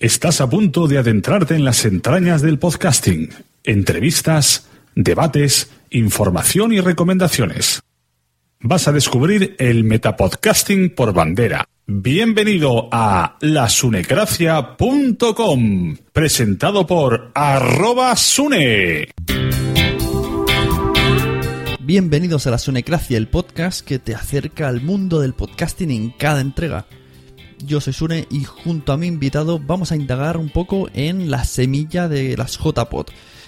[0.00, 3.30] Estás a punto de adentrarte en las entrañas del podcasting.
[3.64, 7.82] Entrevistas, debates, información y recomendaciones.
[8.60, 11.64] Vas a descubrir el metapodcasting por bandera.
[11.84, 19.08] Bienvenido a lasunecracia.com, presentado por arroba sune.
[21.80, 26.40] Bienvenidos a la Sunecracia, el podcast que te acerca al mundo del podcasting en cada
[26.40, 26.86] entrega.
[27.64, 31.44] Yo soy Sune y junto a mi invitado vamos a indagar un poco en la
[31.44, 33.06] semilla de las JPod.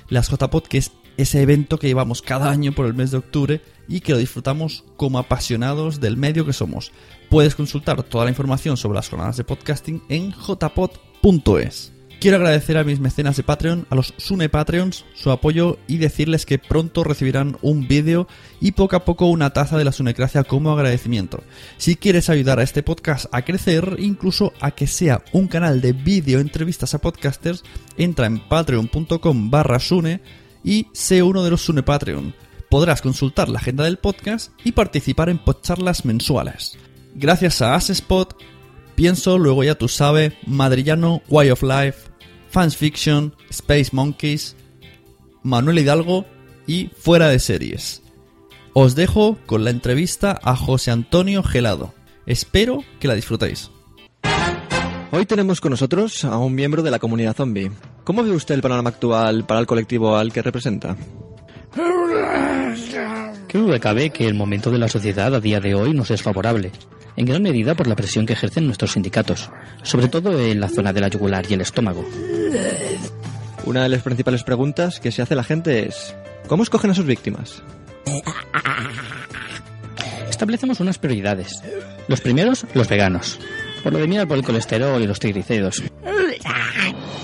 [0.08, 3.62] Las JPod que es ese evento que llevamos cada año por el mes de octubre
[3.88, 6.92] y que lo disfrutamos como apasionados del medio que somos.
[7.28, 12.00] Puedes consultar toda la información sobre las jornadas de podcasting en jpod.es.
[12.20, 16.44] Quiero agradecer a mis mecenas de Patreon, a los Sune Patreons, su apoyo y decirles
[16.44, 18.28] que pronto recibirán un vídeo
[18.60, 21.42] y poco a poco una taza de la Sunecracia como agradecimiento.
[21.78, 25.94] Si quieres ayudar a este podcast a crecer, incluso a que sea un canal de
[25.94, 27.64] vídeo entrevistas a podcasters,
[27.96, 30.20] entra en patreon.com barra Sune
[30.62, 32.34] y sé uno de los Sune Patreon.
[32.68, 36.76] Podrás consultar la agenda del podcast y participar en podcharlas mensuales.
[37.14, 38.36] Gracias a Asespot,
[39.00, 42.09] Pienso, luego ya tú sabes, Madrillano, Way of Life,
[42.51, 44.56] Fans Fiction, Space Monkeys,
[45.43, 46.27] Manuel Hidalgo
[46.67, 48.03] y Fuera de Series.
[48.73, 51.94] Os dejo con la entrevista a José Antonio Gelado.
[52.27, 53.71] Espero que la disfrutéis.
[55.12, 57.72] Hoy tenemos con nosotros a un miembro de la comunidad zombie.
[58.05, 60.97] ¿Cómo ve usted el panorama actual para el colectivo al que representa?
[63.50, 66.22] ¿Qué duda cabe que el momento de la sociedad a día de hoy nos es
[66.22, 66.71] favorable?
[67.16, 69.50] En gran medida por la presión que ejercen nuestros sindicatos,
[69.83, 72.09] sobre todo en la zona de la yugular y el estómago.
[73.65, 76.15] Una de las principales preguntas que se hace la gente es
[76.47, 77.60] ¿Cómo escogen a sus víctimas?
[80.28, 81.60] Establecemos unas prioridades.
[82.06, 83.41] Los primeros, los veganos.
[83.83, 85.83] Por lo de mirar por el colesterol y los triglicéridos.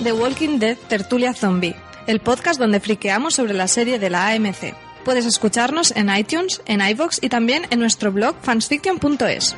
[0.03, 1.77] The Walking Dead Tertulia Zombie,
[2.09, 4.86] el podcast donde friqueamos sobre la serie de la AMC.
[5.07, 9.55] Puedes escucharnos en iTunes, en iVoox y también en nuestro blog fansfiction.es.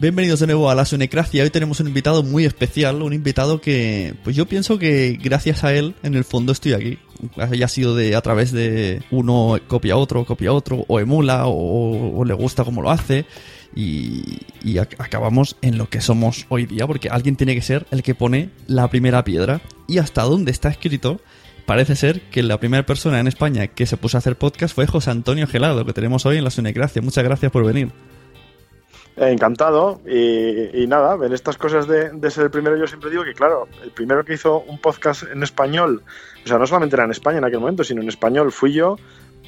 [0.00, 1.44] Bienvenidos de nuevo a la Sunecracia.
[1.44, 5.72] Hoy tenemos un invitado muy especial, un invitado que, pues yo pienso que gracias a
[5.72, 6.98] él, en el fondo estoy aquí.
[7.36, 12.34] Haya sido de a través de uno copia otro, copia otro, o emula, o, le
[12.34, 13.26] gusta como lo hace.
[13.74, 17.86] Y, y ac- acabamos en lo que somos hoy día, porque alguien tiene que ser
[17.90, 19.60] el que pone la primera piedra.
[19.86, 21.20] Y hasta donde está escrito,
[21.66, 24.86] parece ser que la primera persona en España que se puso a hacer podcast fue
[24.86, 27.02] José Antonio Gelado, que tenemos hoy en la Sunecracia.
[27.02, 27.90] Muchas gracias por venir.
[29.20, 30.00] Encantado.
[30.06, 33.34] Y, y nada, en estas cosas de, de ser el primero, yo siempre digo que,
[33.34, 36.02] claro, el primero que hizo un podcast en español,
[36.44, 38.96] o sea, no solamente era en España en aquel momento, sino en español fui yo,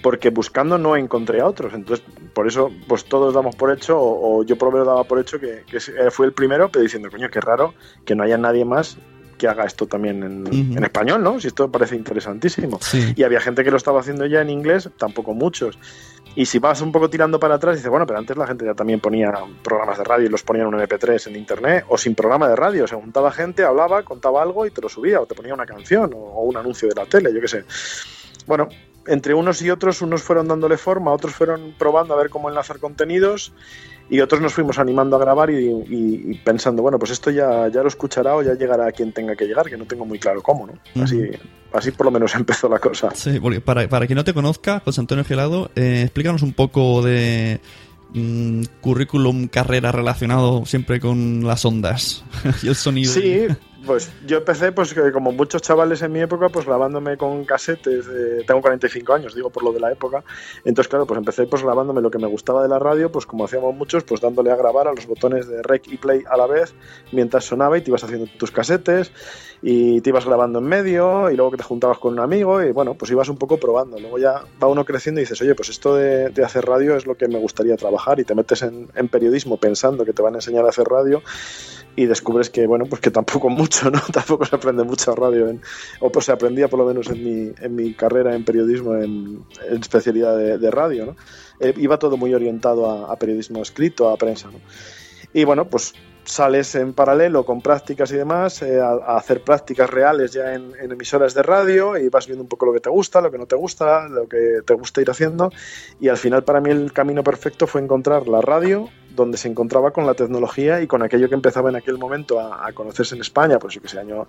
[0.02, 1.74] porque buscando no encontré a otros.
[1.74, 2.04] Entonces,
[2.34, 5.18] por eso, pues todos damos por hecho, o, o yo por lo menos daba por
[5.20, 8.64] hecho que, que fui el primero, pero diciendo, coño, qué raro que no haya nadie
[8.64, 8.98] más
[9.40, 10.76] que haga esto también en, Ujú.
[10.76, 11.40] en español, ¿no?
[11.40, 12.78] Si esto parece interesantísimo.
[12.82, 13.14] Sí.
[13.16, 15.78] Y había gente que lo estaba haciendo ya en inglés, tampoco muchos.
[16.36, 18.74] Y si vas un poco tirando para atrás, dices, bueno, pero antes la gente ya
[18.74, 19.32] también ponía
[19.64, 22.54] programas de radio y los ponía en un MP3 en internet, o sin programa de
[22.54, 22.86] radio.
[22.86, 26.12] Se juntaba gente, hablaba, contaba algo y te lo subía, o te ponía una canción,
[26.14, 27.64] o, o un anuncio de la tele, yo qué sé.
[28.46, 28.68] Bueno,
[29.06, 32.78] entre unos y otros, unos fueron dándole forma, otros fueron probando a ver cómo enlazar
[32.78, 33.52] contenidos,
[34.10, 37.68] y otros nos fuimos animando a grabar y, y- y pensando, bueno, pues esto ya,
[37.68, 40.18] ya lo escuchará o ya llegará a quien tenga que llegar, que no tengo muy
[40.18, 41.02] claro cómo, ¿no?
[41.02, 41.20] Así,
[41.72, 43.10] así por lo menos empezó la cosa.
[43.14, 47.02] Sí, porque para, para quien no te conozca, José Antonio Gelado, eh, explícanos un poco
[47.02, 47.60] de
[48.12, 52.24] mm, currículum, carrera relacionado siempre con las ondas
[52.62, 53.12] y el sonido.
[53.12, 53.46] Sí,
[53.86, 58.06] Pues yo empecé, pues como muchos chavales en mi época, pues grabándome con casetes.
[58.46, 60.22] tengo 45 años, digo por lo de la época.
[60.64, 63.44] Entonces, claro, pues empecé pues grabándome lo que me gustaba de la radio, pues como
[63.44, 66.46] hacíamos muchos, pues dándole a grabar a los botones de rec y play a la
[66.46, 66.74] vez
[67.12, 69.12] mientras sonaba y te ibas haciendo tus casetes
[69.62, 72.72] y te ibas grabando en medio y luego que te juntabas con un amigo y
[72.72, 73.98] bueno, pues ibas un poco probando.
[73.98, 77.16] Luego ya va uno creciendo y dices, oye, pues esto de, hacer radio es lo
[77.16, 80.38] que me gustaría trabajar y te metes en, en periodismo pensando que te van a
[80.38, 81.22] enseñar a hacer radio
[82.00, 84.00] y descubres que, bueno, pues que tampoco mucho, ¿no?
[84.12, 85.60] Tampoco se aprende mucho radio, en,
[86.00, 89.44] o pues se aprendía por lo menos en mi, en mi carrera en periodismo en,
[89.70, 91.16] especialidad de, radio, ¿no?
[91.60, 94.60] Eh, iba todo muy orientado a, periodismo escrito, a prensa, ¿no?
[95.34, 95.92] Y bueno, pues
[96.24, 100.92] sales en paralelo con prácticas y demás, eh, a, hacer prácticas reales ya en, en,
[100.92, 103.46] emisoras de radio y vas viendo un poco lo que te gusta, lo que no
[103.46, 105.50] te gusta, lo que te gusta ir haciendo.
[106.00, 108.88] Y al final para mí el camino perfecto fue encontrar la radio
[109.20, 112.72] donde se encontraba con la tecnología y con aquello que empezaba en aquel momento a,
[112.72, 114.26] conocerse en España, pues yo que sé, año,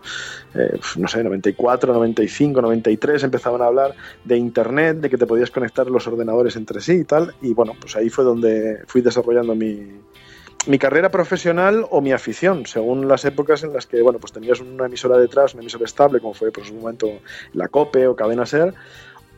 [0.54, 5.52] eh, no sé, 94, 95, 93, empezaban a hablar de Internet, de que te podías
[5.52, 9.56] conectar los ordenadores entre sí y tal, y bueno, pues ahí fue donde fui desarrollando
[9.56, 10.02] mi,
[10.68, 14.60] mi carrera profesional o mi afición, según las épocas en las que, bueno, pues tenías
[14.60, 17.08] una emisora detrás, una emisora estable, como fue por pues, un momento
[17.54, 18.74] la COPE o Cadena Ser,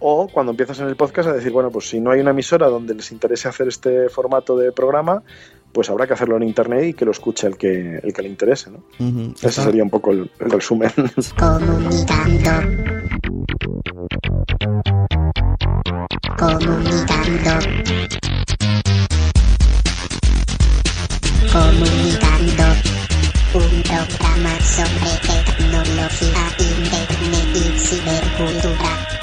[0.06, 2.68] o cuando empiezas en el podcast a decir, bueno, pues si no hay una emisora
[2.68, 5.24] donde les interese hacer este formato de programa,
[5.72, 8.28] pues habrá que hacerlo en internet y que lo escuche el que, el que le
[8.28, 8.84] interese, ¿no?
[9.42, 10.92] Ese sería un poco el, el resumen.
[11.40, 12.52] Comunicando.
[16.38, 17.52] Comunicando.
[21.50, 22.64] Comunicando.
[23.54, 29.23] Un programa sobre tecnología, internet y cibercultura.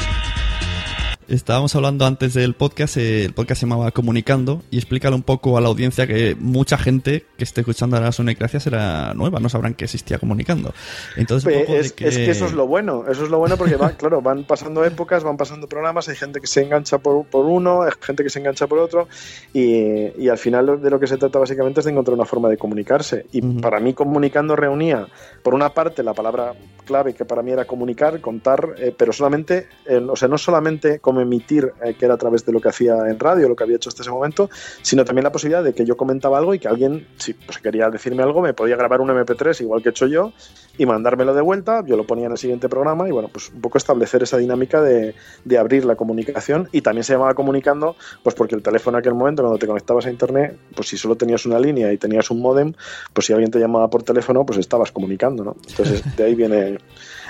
[1.31, 5.57] Estábamos hablando antes del podcast, eh, el podcast se llamaba Comunicando, y explícale un poco
[5.57, 9.49] a la audiencia que mucha gente que esté escuchando a la Sonecracia será nueva, no
[9.49, 10.75] sabrán que existía Comunicando.
[11.17, 12.09] Entonces, pues es, que...
[12.09, 15.37] eso es lo bueno, eso es lo bueno porque va, claro, van pasando épocas, van
[15.37, 18.67] pasando programas, hay gente que se engancha por, por uno, hay gente que se engancha
[18.67, 19.07] por otro,
[19.53, 22.49] y, y, al final de lo que se trata básicamente es de encontrar una forma
[22.49, 23.27] de comunicarse.
[23.31, 25.07] Y para mí Comunicando reunía,
[25.45, 26.55] por una parte, la palabra
[26.91, 29.69] clave que para mí era comunicar, contar, eh, pero solamente,
[30.09, 32.97] o sea, no solamente como emitir, eh, que era a través de lo que hacía
[33.09, 34.51] en radio, lo que había hecho hasta ese momento,
[34.83, 37.89] sino también la posibilidad de que yo comentaba algo y que alguien, si pues, quería
[37.91, 40.33] decirme algo, me podía grabar un MP3 igual que he hecho yo
[40.77, 43.61] y mandármelo de vuelta, yo lo ponía en el siguiente programa y bueno, pues un
[43.61, 45.15] poco establecer esa dinámica de,
[45.45, 47.95] de abrir la comunicación y también se llamaba comunicando,
[48.25, 51.15] pues porque el teléfono en aquel momento cuando te conectabas a internet, pues si solo
[51.15, 52.73] tenías una línea y tenías un modem,
[53.13, 55.57] pues si alguien te llamaba por teléfono, pues estabas comunicando, ¿no?
[55.69, 56.79] Entonces de ahí viene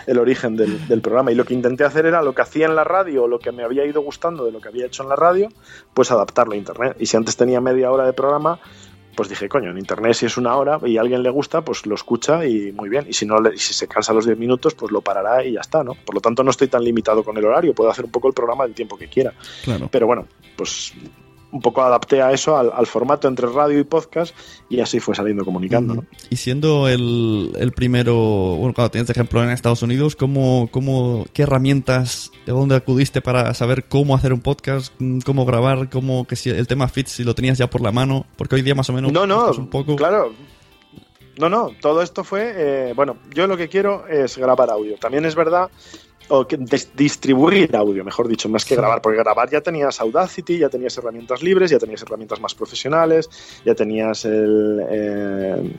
[0.06, 1.32] el origen del, programa.
[1.32, 3.52] Y lo que intenté hacer era lo que hacía en la radio, o lo que
[3.52, 5.49] me había ido gustando de lo que había hecho en la radio,
[5.94, 6.97] pues adaptarlo a Internet.
[6.99, 8.61] Y si antes tenía media hora de programa,
[9.17, 11.85] pues dije, coño, en Internet si es una hora y a alguien le gusta, pues
[11.87, 13.06] lo escucha y muy bien.
[13.08, 15.85] Y si, no si se cansa los 10 minutos, pues lo parará y ya está,
[15.85, 15.94] ¿no?
[15.94, 18.35] Por lo tanto, no estoy tan limitado con el horario, puedo hacer un poco el
[18.35, 19.32] programa del tiempo que quiera.
[19.91, 20.26] Pero bueno,
[20.56, 20.94] pues
[21.52, 24.35] un poco adapté a eso, al, formato entre radio y podcast,
[24.69, 26.05] y así fue saliendo comunicando.
[26.29, 31.43] Y siendo el, el, primero, bueno, cuando tienes ejemplo en Estados Unidos, ¿cómo, cómo, ¿qué
[31.43, 34.93] herramientas, de dónde acudiste para saber cómo hacer un podcast,
[35.25, 38.26] cómo grabar, cómo que si el tema fit, si lo tenías ya por la mano?
[38.37, 39.12] Porque hoy día más o menos...
[39.12, 39.97] No, no, un poco...
[39.97, 40.32] claro.
[41.38, 44.97] No, no, todo esto fue, eh, bueno, yo lo que quiero es grabar audio.
[44.97, 45.70] También es verdad
[46.31, 46.56] o que
[46.94, 51.43] distribuir audio, mejor dicho, más que grabar, porque grabar ya tenías Audacity, ya tenías herramientas
[51.43, 53.29] libres, ya tenías herramientas más profesionales,
[53.65, 54.81] ya tenías el...
[54.88, 55.73] Eh,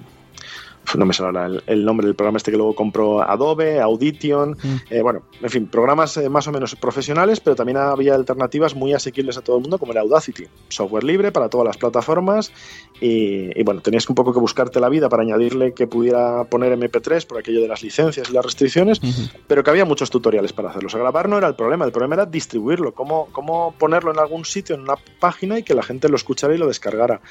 [0.95, 4.75] no me sale el, nombre del programa este que luego compró Adobe, Audition, mm.
[4.89, 8.93] eh, bueno, en fin, programas eh, más o menos profesionales, pero también había alternativas muy
[8.93, 12.51] asequibles a todo el mundo, como el Audacity, software libre para todas las plataformas
[12.99, 17.25] y, bueno, tenías un poco que buscarte la vida para añadirle que pudiera poner MP3
[17.25, 19.01] por aquello de las licencias y las restricciones,
[19.47, 20.87] pero que había muchos tutoriales para hacerlo.
[20.87, 24.19] O sea, grabar no era el problema, el problema era distribuirlo, cómo, cómo ponerlo en
[24.19, 27.21] algún sitio, en una página y que la gente lo escuchara y lo descargara.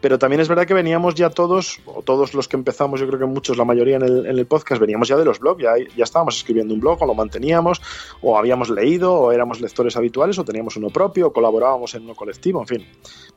[0.00, 3.18] Pero también es verdad que veníamos ya todos, o todos los que empezamos, yo creo
[3.18, 5.72] que muchos, la mayoría en el, en el podcast, veníamos ya de los blogs, ya,
[5.96, 7.80] ya estábamos escribiendo un blog o lo manteníamos,
[8.22, 12.14] o habíamos leído, o éramos lectores habituales, o teníamos uno propio, o colaborábamos en uno
[12.14, 12.86] colectivo, en fin,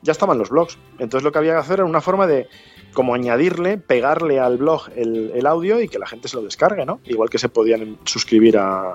[0.02, 0.78] ya estaban los blogs.
[0.98, 2.48] Entonces lo que había que hacer era una forma de
[2.94, 6.86] como añadirle, pegarle al blog el, el, audio y que la gente se lo descargue,
[6.86, 7.00] ¿no?
[7.04, 8.94] Igual que se podían suscribir a...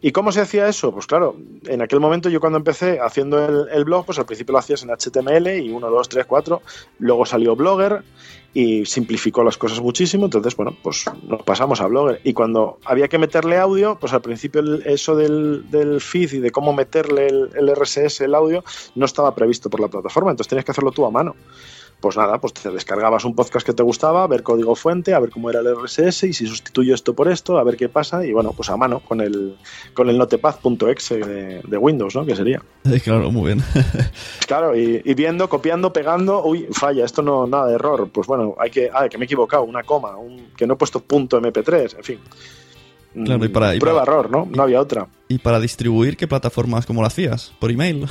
[0.00, 0.92] ¿Y cómo se hacía eso?
[0.92, 4.52] Pues claro, en aquel momento yo cuando empecé haciendo el, el blog, pues al principio
[4.52, 6.62] lo hacías en HTML y 1, 2, 3, 4,
[6.98, 8.02] luego salió Blogger
[8.54, 12.20] y simplificó las cosas muchísimo, entonces bueno, pues nos pasamos a Blogger.
[12.24, 16.50] Y cuando había que meterle audio, pues al principio eso del, del feed y de
[16.50, 18.62] cómo meterle el, el RSS, el audio,
[18.94, 21.34] no estaba previsto por la plataforma, entonces tenías que hacerlo tú a mano
[22.02, 25.20] pues nada, pues te descargabas un podcast que te gustaba, a ver código fuente, a
[25.20, 28.26] ver cómo era el RSS y si sustituyo esto por esto, a ver qué pasa
[28.26, 29.56] y bueno, pues a mano con el
[29.94, 32.26] con el notepad.exe de, de Windows, ¿no?
[32.26, 32.60] Que sería.
[33.04, 33.62] claro, muy bien.
[34.46, 38.70] claro, y, viendo, copiando, pegando, uy, falla, esto no, nada de error, pues bueno, hay
[38.70, 41.96] que, ah, que me he equivocado, una coma, un, que no he puesto punto MP3,
[41.98, 42.18] en fin.
[43.14, 44.48] Claro, y para, Prueba error, ¿no?
[44.50, 45.06] No había otra.
[45.28, 47.52] ¿Y para distribuir qué plataformas, cómo lo hacías?
[47.58, 48.06] ¿Por email?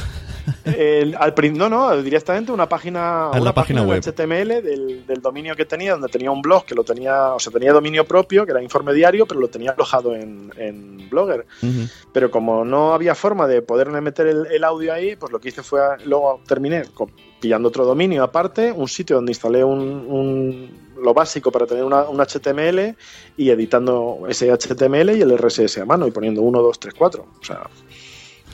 [1.20, 4.02] al, no, no, directamente una página, una la página, web.
[4.02, 7.74] HTML del, dominio que tenía, donde tenía un blog que lo tenía, o sea, tenía
[7.74, 11.46] dominio propio, que era informe diario, pero lo tenía alojado en, en Blogger.
[12.14, 15.64] Pero como no había forma de poderme meter el, audio ahí, pues lo que hice
[15.64, 16.84] fue, luego terminé
[17.40, 22.20] pillando otro dominio aparte, un sitio donde instalé un lo básico para tener una, un
[22.20, 22.96] HTML
[23.38, 27.26] y editando ese HTML y el RSS a mano y poniendo 1, 2, 3, 4.
[27.40, 27.70] O sea,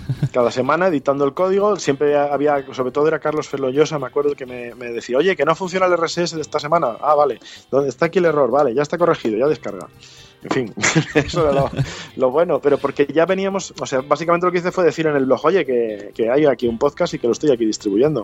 [0.33, 1.75] cada semana editando el código.
[1.77, 5.45] Siempre había, sobre todo era Carlos Feloyosa, me acuerdo que me, me, decía, oye, que
[5.45, 6.97] no funciona el RSS de esta semana.
[7.01, 7.39] Ah, vale.
[7.71, 8.49] ¿Dónde está aquí el error?
[8.49, 9.87] Vale, ya está corregido, ya descarga.
[10.43, 10.73] En fin,
[11.15, 11.71] eso era
[12.15, 15.15] lo, bueno, pero porque ya veníamos, o sea, básicamente lo que hice fue decir en
[15.15, 18.21] el blog, oye, que, que hay aquí un podcast y que lo estoy aquí distribuyendo.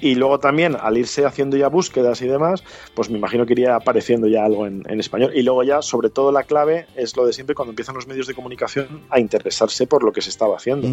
[0.00, 3.76] Y luego también, al irse haciendo ya búsquedas y demás, pues me imagino que iría
[3.76, 5.32] apareciendo ya algo en, español.
[5.34, 8.26] Y luego ya, sobre todo, la clave es lo de siempre cuando empiezan los medios
[8.26, 10.88] de comunicación a interesarse por lo que se estaba haciendo.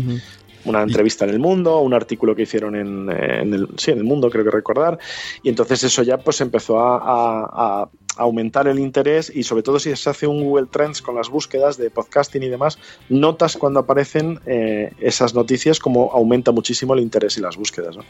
[0.65, 4.29] Una entrevista en El Mundo, un artículo que hicieron en, el, sí, en El Mundo,
[4.29, 4.99] creo que recordar.
[5.41, 10.09] Y entonces eso ya pues empezó a aumentar el interés y sobre todo si se
[10.09, 12.77] hace un Google Trends con las búsquedas de podcasting y demás,
[13.09, 17.95] notas cuando aparecen eh, esas noticias como aumenta muchísimo el interés y las búsquedas.
[17.95, 18.03] ¿no?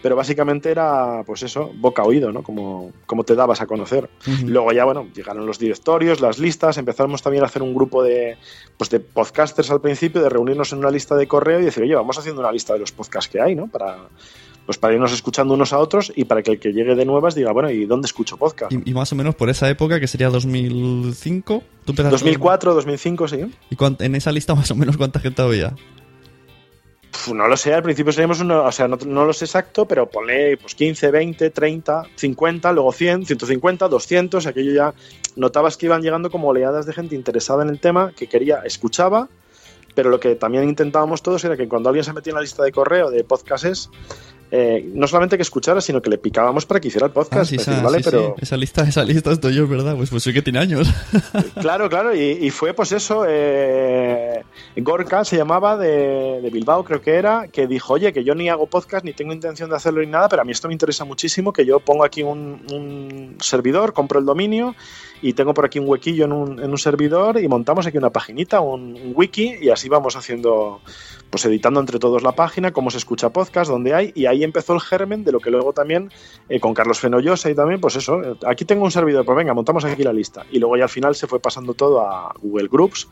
[0.00, 2.42] Pero básicamente era pues eso, boca oído, ¿no?
[2.42, 4.08] como, como te dabas a conocer.
[4.44, 8.38] Luego ya, bueno, llegaron los directorios, las listas, empezamos también a hacer un grupo de,
[8.76, 11.94] pues de podcasters al principio, de reunirnos en una lista de correo y decir, oye,
[11.94, 13.66] vamos haciendo una lista de los podcasts que hay, ¿no?
[13.66, 14.08] Para,
[14.68, 17.34] pues para irnos escuchando unos a otros y para que el que llegue de nuevas
[17.34, 18.70] diga, bueno, ¿y dónde escucho podcast?
[18.70, 21.62] Y, más o menos por esa época, que sería 2005.
[21.86, 23.50] ¿tú 2004, 2005, sí.
[23.70, 25.74] ¿Y en esa lista más o menos cuánta gente había?
[27.34, 30.58] no lo sé, al principio seríamos uno, o sea, no, lo sé exacto, pero ponle
[30.58, 34.94] pues 15, 20, 30, 50, luego 100, 150, 200, aquello ya
[35.34, 39.30] notabas que iban llegando como oleadas de gente interesada en el tema, que quería, escuchaba,
[39.94, 42.62] pero lo que también intentábamos todos era que cuando alguien se metía en la lista
[42.62, 43.88] de correo de podcasts
[44.50, 47.52] eh, no solamente que escuchara, sino que le picábamos para que hiciera el podcast.
[47.52, 48.00] Ah, esa, ¿vale?
[48.02, 48.34] Pero...
[48.40, 49.94] esa lista, esa lista estoy yo, ¿verdad?
[49.96, 50.88] Pues, pues sí que tiene años.
[51.60, 54.42] claro, claro, y, fue pues eso, eh,
[54.76, 58.66] Gorka se llamaba de, Bilbao, creo que era, que dijo, oye, que yo ni hago
[58.66, 61.52] podcast, ni tengo intención de hacerlo ni nada, pero a mí esto me interesa muchísimo,
[61.52, 64.74] que yo pongo aquí un, servidor, compro el dominio
[65.22, 68.10] y tengo por aquí un huequillo en un, en un servidor y montamos aquí una
[68.10, 70.80] paginita, un, wiki, y así vamos haciendo
[71.30, 74.74] pues editando entre todos la página, cómo se escucha podcast, dónde hay, y ahí empezó
[74.74, 76.10] el germen de lo que luego también
[76.48, 79.52] eh, con Carlos Fenollosa y también, pues eso, eh, aquí tengo un servidor, pues venga,
[79.52, 80.46] montamos aquí la lista.
[80.50, 83.08] Y luego ya al final se fue pasando todo a Google Groups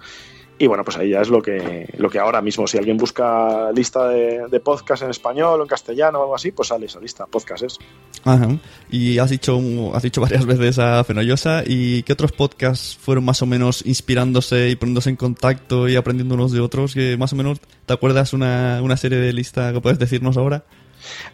[0.59, 3.71] y bueno, pues ahí ya es lo que, lo que ahora mismo, si alguien busca
[3.73, 6.99] lista de, de podcast en español o en castellano o algo así, pues sale esa
[6.99, 7.79] lista, podcast es.
[8.25, 8.49] Ajá.
[8.91, 9.61] Y has dicho,
[9.95, 14.71] has dicho varias veces a Fenollosa, ¿y qué otros podcasts fueron más o menos inspirándose
[14.71, 16.95] y poniéndose en contacto y aprendiendo unos de otros?
[16.95, 20.65] Que más o menos, ¿te acuerdas una, una serie de lista que puedes decirnos ahora?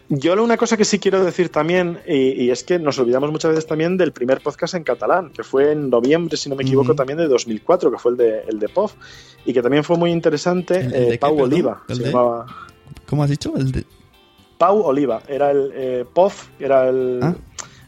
[0.09, 3.65] Yo una cosa que sí quiero decir también, y, es que nos olvidamos muchas veces
[3.65, 7.17] también del primer podcast en catalán, que fue en noviembre, si no me equivoco, también
[7.17, 8.93] de 2004, que fue el de, el de POF,
[9.45, 11.83] y que también fue muy interesante, eh, Pau Oliva.
[11.87, 12.45] Se llamaba...
[13.07, 13.53] ¿Cómo has dicho?
[13.55, 13.85] El de...
[14.57, 17.19] Pau Oliva, era el eh, POF, era el...
[17.21, 17.35] Ah.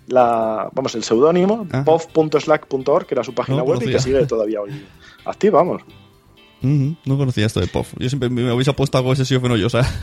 [0.07, 4.85] La, vamos, el seudónimo, pof.slack.org, que era su página web y que sigue todavía hoy
[5.25, 5.81] activa, vamos.
[6.61, 7.93] No conocía esto de POF.
[7.99, 9.83] Yo siempre me habéis apuesto algo ese sí o sea.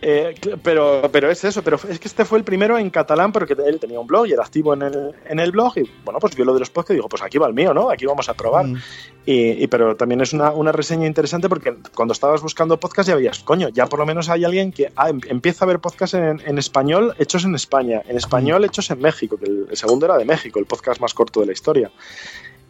[0.00, 3.56] Eh, pero, pero es eso, pero es que este fue el primero en catalán porque
[3.66, 6.34] él tenía un blog y era activo en el, en el blog y bueno, pues
[6.34, 7.90] vio lo de los podcasts y dijo, pues aquí va el mío, ¿no?
[7.90, 8.66] Aquí vamos a probar.
[9.26, 13.40] y, pero también es una, una, reseña interesante porque cuando estabas buscando podcast ya veías,
[13.40, 16.40] coño, ya por lo menos hay alguien que ah, em, empieza a ver podcast en,
[16.46, 20.24] en, español hechos en España, en español hechos en México, que el segundo era de
[20.24, 21.90] México, el podcast más corto de la historia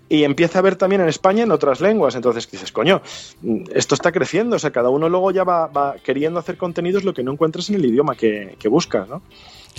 [0.09, 2.15] y empieza a ver también en España en otras lenguas.
[2.15, 3.03] Entonces dices, coño,
[3.75, 4.57] esto está creciendo.
[4.57, 7.77] O sea, cada uno luego ya va, queriendo hacer contenidos lo que no encuentras en
[7.77, 9.23] el idioma que, que buscas, ¿no?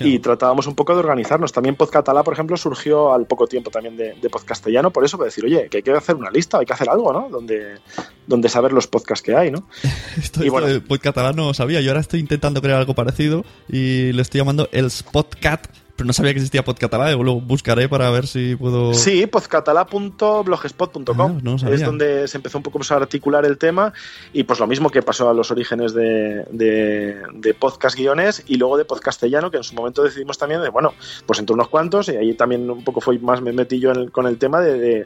[0.01, 1.51] Y tratábamos un poco de organizarnos.
[1.51, 5.25] También Podcatala, por ejemplo, surgió al poco tiempo también de, de Podcastellano, por eso, para
[5.25, 7.27] decir, oye, que hay que hacer una lista, hay que hacer algo, ¿no?
[7.29, 7.79] Donde,
[8.25, 9.67] donde saber los podcasts que hay, ¿no?
[10.17, 14.21] esto, y bueno, Podcatala no sabía, yo ahora estoy intentando crear algo parecido y le
[14.21, 15.67] estoy llamando el Spotcat
[15.99, 18.93] pero no sabía que existía Podcatalá, lo buscaré para ver si puedo...
[18.93, 23.91] Sí, podcatalá.blogspot.com Ah, no es donde se empezó un poco pues, a articular el tema
[24.31, 28.55] y pues lo mismo que pasó a los orígenes de, de, de podcast guiones y
[28.55, 30.93] luego de podcastellano, que en su momento decidimos también de, bueno,
[31.25, 33.97] pues entre unos cuantos y ahí también un poco fue más me metí yo en
[33.97, 35.05] el- con el tema de, de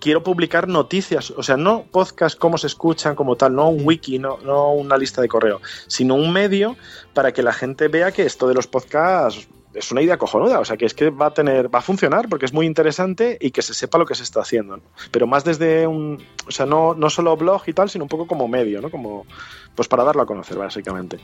[0.00, 4.18] quiero publicar noticias, o sea, no podcast cómo se escuchan como tal, no un wiki,
[4.18, 6.76] no, no una lista de correo, sino un medio
[7.14, 10.64] para que la gente vea que esto de los podcasts es una idea cojonuda, o
[10.64, 13.50] sea, que es que va a tener, va a funcionar porque es muy interesante y
[13.50, 14.82] que se sepa lo que se está haciendo, ¿no?
[15.10, 18.26] pero más desde un, o sea, no, no solo blog y tal, sino un poco
[18.26, 18.90] como medio, ¿no?
[18.90, 19.26] Como,
[19.74, 21.18] pues para darlo a conocer, básicamente.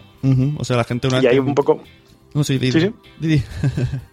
[0.59, 1.83] O sea, la gente una Y ahí que- un poco,
[2.35, 2.95] No, sí, di, Sí, sí.
[3.19, 3.43] di, di.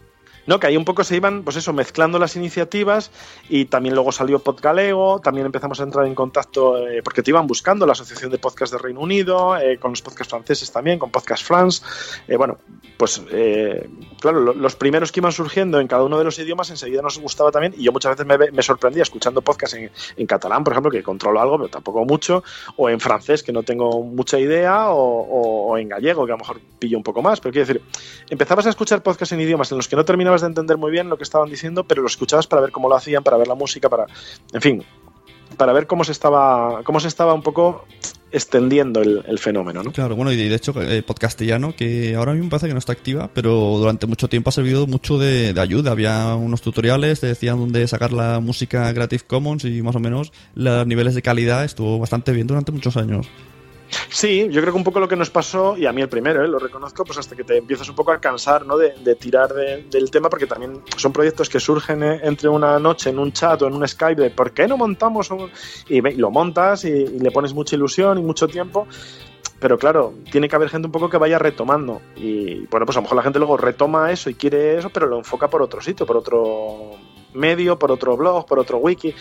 [0.50, 3.12] No, que ahí un poco se iban, pues eso, mezclando las iniciativas
[3.50, 7.46] y también luego salió Podgalego, también empezamos a entrar en contacto, eh, porque te iban
[7.46, 11.12] buscando la Asociación de Podcast de Reino Unido, eh, con los podcasts franceses también, con
[11.12, 11.84] Podcast France.
[12.28, 12.58] Eh, bueno,
[12.98, 13.22] pues
[14.20, 17.20] claro, lo- los primeros que iban surgiendo en cada uno de los idiomas enseguida nos
[17.20, 19.78] gustaba también y yo muchas veces me, sorprendía escuchando podcasts
[20.18, 22.44] en, catalán, por ejemplo, que controlo algo, pero tampoco mucho,
[22.76, 26.40] o en francés, que no tengo mucha idea, o- o en gallego, que a lo
[26.40, 27.84] mejor pillo un poco más, pero quiero decir,
[28.32, 31.10] empezabas a escuchar podcasts en idiomas en los que no terminabas de entender muy bien
[31.10, 33.56] lo que estaban diciendo, pero lo escuchabas para ver cómo lo hacían, para ver la
[33.56, 34.06] música, para,
[34.54, 34.84] en fin,
[35.58, 37.86] para ver cómo se estaba, cómo se estaba un poco
[38.32, 39.92] extendiendo el, fenómeno, ¿no?
[39.92, 43.30] Claro, bueno, y de hecho, eh, Podcastellano, que ahora mismo parece que no está activa,
[43.34, 45.92] pero durante mucho tiempo ha servido mucho de, de ayuda.
[45.92, 50.32] Había unos tutoriales, te decían dónde sacar la música Creative Commons y más o menos
[50.54, 53.28] los niveles de calidad estuvo bastante bien durante muchos años.
[54.10, 56.44] Sí, yo creo que un poco lo que nos pasó, y a mí el primero,
[56.44, 56.48] ¿eh?
[56.48, 58.78] lo reconozco, pues hasta que te empiezas un poco a cansar ¿no?
[58.78, 62.78] de, de tirar de- del tema, porque también son proyectos que surgen eh, entre una
[62.80, 65.30] noche en un chat o en un Skype de ¿por qué no montamos?
[65.32, 65.50] un-?"
[65.88, 68.88] Y, lo montas y, y le pones mucha ilusión y mucho tiempo.
[69.60, 72.02] Pero claro, tiene que haber gente un poco que vaya retomando.
[72.16, 75.06] Y bueno, pues a lo mejor la gente luego retoma eso y quiere eso, pero
[75.08, 76.92] lo enfoca por otro sitio, por otro
[77.34, 79.14] medio, por otro blog, por otro wiki.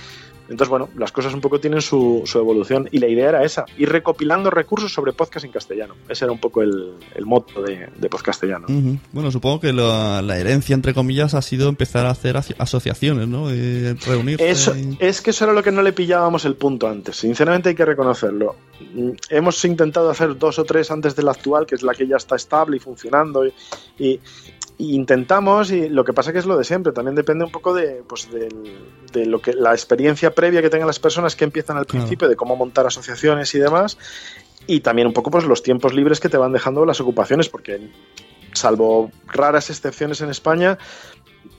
[0.48, 3.66] Entonces, bueno, las cosas un poco tienen su, su evolución y la idea era esa,
[3.76, 5.94] ir recopilando recursos sobre podcast en castellano.
[6.08, 8.66] Ese era un poco el, el moto de, de podcastellano.
[8.68, 8.98] Ujú.
[9.12, 13.28] Bueno, supongo que la, la herencia, entre comillas, ha sido empezar a hacer aso- asociaciones,
[13.28, 13.50] ¿no?
[13.50, 14.48] Eh, reunirse.
[14.48, 17.16] Eso, y- es que eso era lo que no le pillábamos el punto antes.
[17.16, 18.56] Sinceramente hay que reconocerlo.
[18.94, 22.06] Mm, Hemos intentado hacer dos o tres antes de la actual, que es la que
[22.06, 23.44] ya está estable y funcionando.
[23.98, 24.20] Y
[24.78, 26.92] intentamos, y lo que pasa que es lo de siempre.
[26.92, 28.78] También depende un poco de, pues, del-
[29.12, 32.04] de lo que la experiencia previa que tengan las personas que empiezan al Claro.
[32.04, 33.98] principio, de cómo montar asociaciones y demás.
[34.66, 37.90] Y también un poco pues los tiempos libres que te van dejando las ocupaciones, porque
[38.52, 40.78] salvo raras excepciones en España,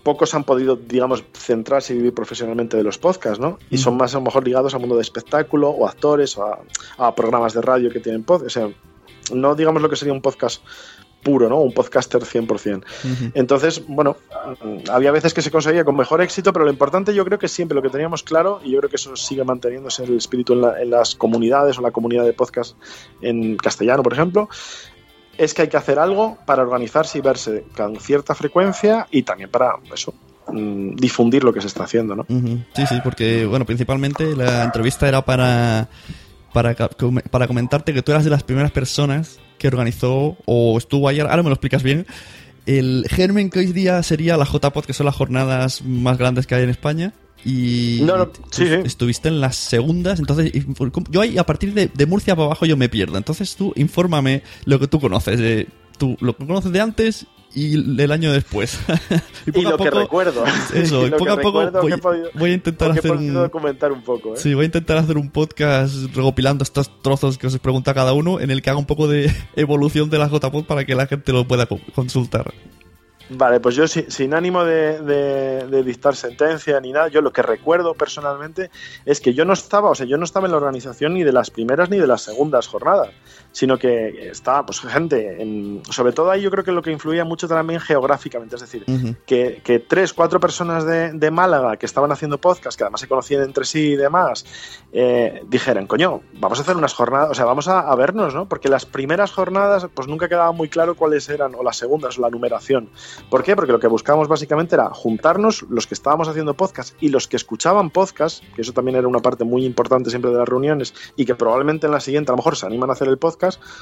[0.03, 3.57] pocos han podido, digamos, centrarse y vivir profesionalmente de los podcasts, ¿no?
[3.69, 6.59] Y son más a lo mejor ligados al mundo de espectáculo o actores o a,
[6.97, 8.47] a programas de radio que tienen podcast.
[8.57, 8.69] O sea,
[9.33, 10.63] no digamos lo que sería un podcast
[11.23, 11.57] puro, ¿no?
[11.59, 12.77] Un podcaster 100%.
[12.77, 13.31] Ujú.
[13.33, 14.15] Entonces, bueno,
[14.91, 17.75] había veces que se conseguía con mejor éxito, pero lo importante yo creo que siempre
[17.75, 20.81] lo que teníamos claro, y yo creo que eso sigue manteniéndose el espíritu en, la-
[20.81, 22.75] en las comunidades o la comunidad de podcast
[23.21, 24.47] en castellano, por ejemplo,
[25.37, 29.49] es que hay que hacer algo para organizarse y verse con cierta frecuencia y también
[29.49, 30.13] para eso,
[30.51, 32.25] mm, difundir lo que se está haciendo, ¿no?
[32.73, 35.87] Sí, sí, porque, bueno, principalmente la entrevista era para,
[36.53, 36.75] para,
[37.31, 41.43] para comentarte que tú eras de las primeras personas que organizó o estuvo ayer, ahora
[41.43, 42.07] me lo explicas bien,
[42.65, 46.55] el germen que hoy día sería la JPod, que son las jornadas más grandes que
[46.55, 47.13] hay en España.
[47.45, 48.73] Y No, no, tú sí, sí.
[48.83, 50.51] estuviste en las segundas, entonces
[51.09, 53.17] yo ahí a partir de, de Murcia para abajo yo me pierdo.
[53.17, 55.67] Entonces tú infórmame lo que tú conoces, de,
[55.97, 58.79] tú lo que conoces de antes y el año después.
[59.45, 60.43] Y, poco lo que poco- recuerdo.
[60.75, 63.33] Eso, y poco a poco voy, podido- a intentar hacer un...
[63.33, 64.37] documentar un poco, ¿eh?
[64.37, 68.39] Sí, voy a intentar hacer un podcast recopilando estos trozos que os pregunta cada uno
[68.39, 71.31] en el que haga un poco de evolución de la JPod para que la gente
[71.33, 72.53] lo pueda co- consultar.
[73.31, 77.31] Vale, pues yo si- sin ánimo de, de- de dictar sentencia ni nada, yo lo
[77.31, 78.71] que recuerdo personalmente
[79.05, 81.31] es que yo no estaba, o sea, yo no estaba en la organización ni de
[81.31, 83.09] las primeras ni de las segundas jornadas,
[83.51, 87.23] sino que estaba, pues, gente, en- sobre todo ahí yo creo que lo que influía
[87.25, 88.85] mucho también geográficamente, es decir,
[89.25, 93.43] que tres, cuatro personas de, de Málaga que estaban haciendo podcast, que además se conocían
[93.43, 94.45] entre sí y demás,
[94.91, 98.47] eh, dijeran, coño, vamos a hacer unas jornadas, o sea, vamos a, a vernos, ¿no?
[98.47, 102.21] Porque las primeras jornadas, pues nunca quedaba muy claro cuáles eran, o las segundas, o
[102.21, 102.89] la numeración.
[103.29, 103.55] ¿Por qué?
[103.55, 107.35] Porque lo que buscábamos básicamente era juntarnos los que estábamos haciendo podcast y los que
[107.37, 111.25] escuchaban podcast, que eso también era una parte muy importante siempre de las reuniones, y
[111.25, 113.38] que probablemente en la siguiente a lo mejor se animan a hacer el podcast,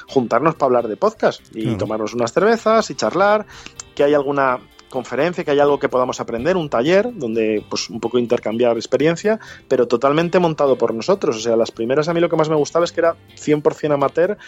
[0.08, 1.78] juntarnos para hablar de podcast y Claro.
[1.78, 3.46] tomarnos unas cervezas y charlar,
[3.94, 8.00] que hay alguna conferencia, que hay algo que podamos aprender, un taller donde pues un
[8.00, 11.36] poco intercambiar experiencia, pero totalmente montado por nosotros.
[11.36, 13.92] O sea, las primeras a mí lo que más me gustaba es que era 100%
[13.92, 14.38] amateur,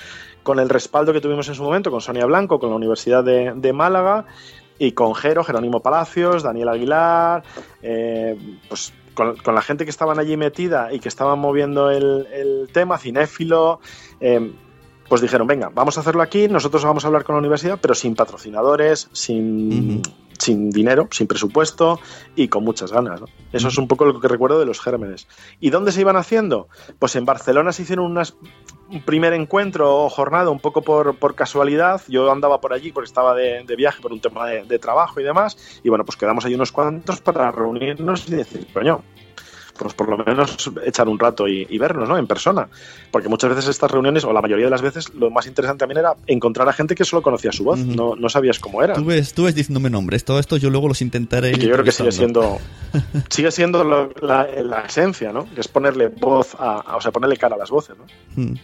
[0.42, 3.52] con el respaldo que tuvimos en su momento con Sonia Blanco, con la Universidad de,
[3.54, 4.26] de Málaga,
[4.78, 7.42] y con Jero, Jerónimo Palacios, Daniel Aguilar,
[7.82, 8.34] eh,
[8.66, 12.68] pues con, con, la gente que estaban allí metida y que estaban moviendo el, el
[12.72, 13.80] tema, cinéfilo,
[14.20, 14.50] eh,
[15.10, 17.96] pues dijeron, venga, vamos a hacerlo aquí, nosotros vamos a hablar con la universidad, pero
[17.96, 20.12] sin patrocinadores, sin, uh -huh.
[20.38, 21.98] sin dinero, sin presupuesto
[22.36, 23.20] y con muchas ganas.
[23.20, 23.26] ¿no?
[23.52, 25.26] Eso es un poco lo que recuerdo de los gérmenes.
[25.58, 26.68] ¿Y dónde se iban haciendo?
[27.00, 28.36] Pues en Barcelona se hicieron unas,
[28.88, 32.02] un primer encuentro o jornada un poco por, por, casualidad.
[32.06, 35.18] Yo andaba por allí porque estaba de, de viaje por un tema de, de, trabajo
[35.18, 35.56] y demás.
[35.82, 39.02] Y bueno, pues quedamos ahí unos cuantos para reunirnos y decir, coño,
[39.80, 42.18] pues por lo menos echar un rato y, y, vernos, ¿no?
[42.18, 42.68] En persona.
[43.10, 45.98] Porque muchas veces estas reuniones, o la mayoría de las veces, lo más interesante también
[45.98, 47.96] era encontrar a gente que solo conocía su voz, uh -huh.
[47.96, 48.94] no, no, sabías cómo era.
[48.94, 51.52] Tú ves, tú ves diciéndome nombres, todo esto yo luego los intentaré.
[51.52, 52.58] Y que yo creo que sigue siendo,
[53.30, 55.46] sigue siendo lo, la, la, esencia, ¿no?
[55.54, 58.04] Que es ponerle voz a, a, o sea, ponerle cara a las voces, ¿no?
[58.04, 58.46] Uh.
[58.46, 58.60] -huh.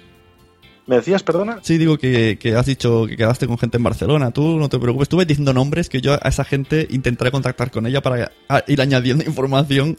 [0.87, 1.59] ¿Me decías, perdona?
[1.63, 4.31] Sí, digo que, que, has dicho que quedaste con gente en Barcelona.
[4.31, 7.73] Tú no te preocupes, tú ves diciendo nombres que yo a esa gente intentaré contactar
[7.73, 8.31] con ella para
[8.69, 9.97] ir añadiendo información.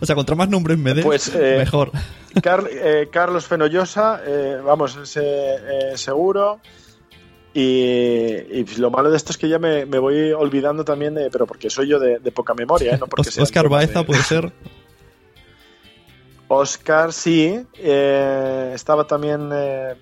[0.00, 1.90] o sea, contra más nombres me des, pues, eh, mejor.
[2.40, 6.60] Car eh, Carlos Fenollosa, eh, vamos, ese eh, seguro.
[7.52, 11.30] Y, y, lo malo de esto es que ya me, me voy olvidando también, de,
[11.30, 12.98] pero porque soy yo de, de poca memoria, ¿eh?
[12.98, 14.52] no porque Oscar Baeza puede ser.
[16.50, 17.64] Oscar, sí.
[17.78, 19.50] Eh, estaba también.
[19.52, 19.94] Eh,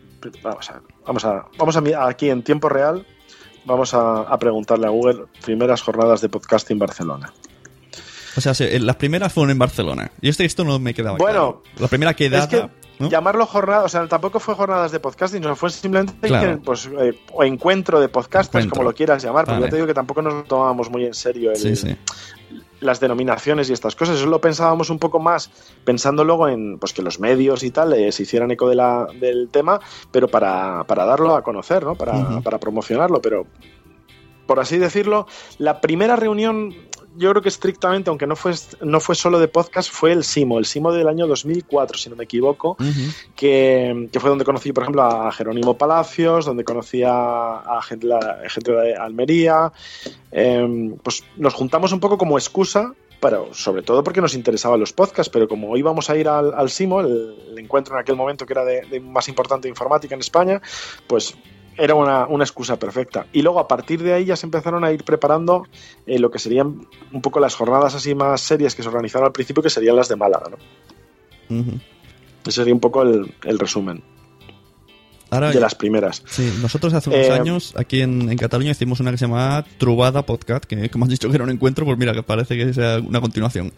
[0.43, 3.07] vamos a, vamos a, vamos a aquí en tiempo real.
[3.65, 7.33] Vamos a, a, preguntarle a Google primeras jornadas de podcasting en Barcelona.
[8.37, 10.11] O sea, las primeras fueron en Barcelona.
[10.23, 11.63] Y esto, esto no me quedaba Bueno, claro.
[11.79, 12.45] la primera quedada.
[12.45, 13.11] Es que ¿no?
[13.11, 16.61] Llamarlo jornada, o sea, tampoco fue jornadas de podcasting, no fue simplemente claro.
[16.65, 18.79] pues, eh, o encuentro de podcasters, encuentro.
[18.79, 19.67] como lo quieras llamar, porque vale.
[19.67, 21.97] ya te digo que tampoco nos tomábamos muy en serio el, sí, sí
[22.81, 24.17] las denominaciones y estas cosas.
[24.17, 25.51] Eso lo pensábamos un poco más
[25.85, 29.07] pensando luego en pues que los medios y tal eh, se hicieran eco de la,
[29.21, 31.95] del tema, pero para, para darlo a conocer, ¿no?
[31.95, 32.43] Para, uh -huh.
[32.43, 33.21] para promocionarlo.
[33.21, 33.47] Pero
[34.47, 35.27] por así decirlo,
[35.59, 36.75] la primera reunión,
[37.19, 40.59] yo creo que estrictamente, aunque no fue, no fue solo de podcast, fue el SIMO,
[40.59, 43.15] el SIMO del año 2004, si no me equivoco, uh -huh.
[43.35, 48.07] que, que, fue donde conocí, por ejemplo, a Jerónimo Palacios, donde conocí a, a gente,
[48.07, 49.73] la, gente, de Almería.
[50.31, 54.93] Eh, pues nos juntamos un poco como excusa pero sobre todo porque nos interesaban los
[54.93, 58.47] podcasts, pero como íbamos a ir al, al SIMO, el, el, encuentro en aquel momento
[58.47, 60.63] que era de, de más importante informática en España,
[61.09, 61.37] pues
[61.79, 63.27] era una, una, excusa perfecta.
[63.33, 65.67] Y luego a partir de ahí ya se empezaron a ir preparando
[66.07, 69.33] eh, lo que serían un poco las jornadas así más serias que se organizaron al
[69.33, 70.51] principio, que serían las de Málaga.
[70.51, 71.57] ¿no?
[71.57, 71.81] Uh -huh.
[72.43, 74.03] Ese sería un poco el, el resumen.
[75.31, 76.23] Ahora, de las primeras.
[76.27, 79.63] Sí, nosotros hace unos eh, años aquí en, en, Cataluña hicimos una que se llamaba
[79.77, 82.73] Trubada Podcast, que como has dicho que era un encuentro, pues mira, que parece que
[82.73, 83.73] sea una continuación.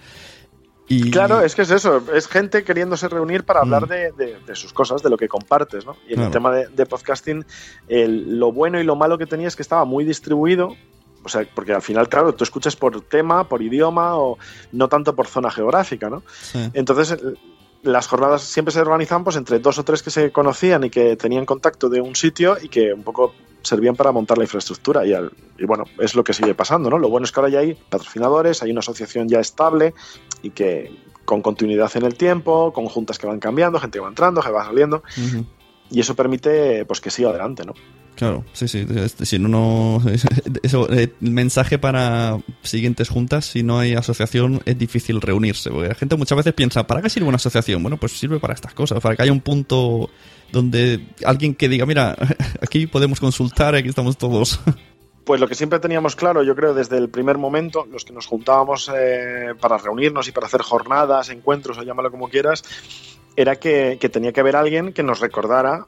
[0.91, 1.13] Y...
[1.13, 3.89] Claro, es que es eso, es gente queriéndose reunir para hablar mm.
[3.89, 5.95] de, de, de, sus cosas, de lo que compartes, ¿no?
[6.09, 6.27] Y en claro.
[6.27, 7.47] el tema de, de podcasting,
[7.87, 10.75] el, lo bueno y lo malo que tenía es que estaba muy distribuido,
[11.23, 14.37] o sea, porque al final, claro, tú escuchas por tema, por idioma o
[14.73, 16.25] no tanto por zona geográfica, ¿no?
[16.43, 16.59] Sí.
[16.73, 17.17] Entonces,
[17.85, 21.15] las jornadas siempre se organizaban pues entre dos o tres que se conocían y que
[21.15, 25.13] tenían contacto de un sitio y que un poco servían para montar la infraestructura y,
[25.13, 26.99] al, y, bueno, es lo que sigue pasando, ¿no?
[26.99, 29.95] Lo bueno es que ahora ya hay patrocinadores, hay una asociación ya estable
[30.43, 30.91] y que
[31.25, 34.51] con continuidad en el tiempo, con juntas que van cambiando, gente que va entrando, que
[34.51, 35.47] va saliendo uh -huh.
[35.91, 37.75] y eso permite pues que siga adelante, ¿no?
[38.21, 38.87] Claro, sí, sí.
[39.23, 40.03] Si no, no
[40.63, 45.71] eso, el mensaje para siguientes juntas, si no hay asociación, es difícil reunirse.
[45.71, 47.83] Porque la gente muchas veces piensa, ¿para qué sirve una asociación?
[47.83, 50.11] Bueno, pues sirve para estas cosas, para que haya un punto
[50.53, 52.15] donde alguien que diga, mira,
[52.61, 54.61] aquí podemos consultar, aquí estamos todos.
[55.25, 58.27] Pues lo que siempre teníamos claro, yo creo, desde el primer momento, los que nos
[58.27, 62.65] juntábamos eh, para reunirnos y para hacer jornadas, encuentros o llámalo como quieras,
[63.37, 65.87] era que, que tenía que haber alguien que nos recordara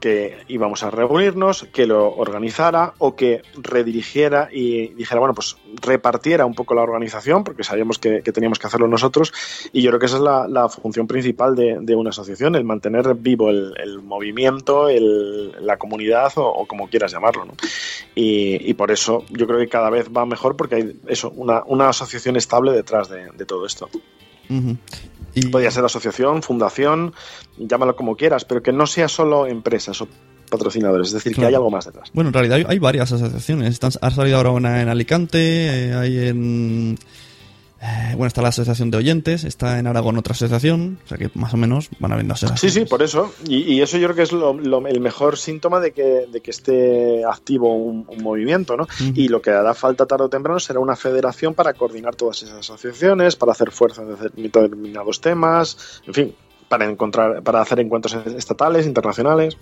[0.00, 6.46] que íbamos a reunirnos, que lo organizara o que redirigiera y dijera, bueno, pues repartiera
[6.46, 9.32] un poco la organización, porque sabíamos que, teníamos que hacerlo nosotros,
[9.72, 13.50] y yo creo que esa es la, función principal de, una asociación, el mantener vivo
[13.50, 17.44] el, movimiento, el, la comunidad o, como quieras llamarlo.
[17.44, 17.52] ¿no?
[18.14, 21.90] Y, por eso yo creo que cada vez va mejor porque hay eso, una, una
[21.90, 23.90] asociación estable detrás de, todo esto.
[25.34, 25.46] Y...
[25.48, 27.14] Podría ser asociación, fundación,
[27.58, 30.08] llámalo como quieras, pero que no sea solo empresas o
[30.50, 31.42] patrocinadores, es decir, claro.
[31.42, 32.10] que hay algo más detrás.
[32.12, 33.70] Bueno, en realidad hay, hay varias asociaciones.
[33.70, 36.98] Están, ha salido ahora una en Alicante, eh, hay en
[37.82, 41.30] eh, bueno, está la asociación de oyentes, está en Aragón otra asociación, o sea que
[41.34, 42.74] más o menos van habiendo asociaciones.
[42.74, 43.32] Sí, sí, por eso.
[43.46, 46.40] Y, y eso yo creo que es lo, lo, el mejor síntoma de que, de
[46.40, 48.86] que esté activo un, un movimiento, ¿no?
[49.14, 52.58] Y lo que hará falta tarde o temprano será una federación para coordinar todas esas
[52.58, 56.34] asociaciones, para hacer fuerza en determinados temas, en fin,
[56.70, 59.56] para encontrar, para hacer encuentros estatales, internacionales.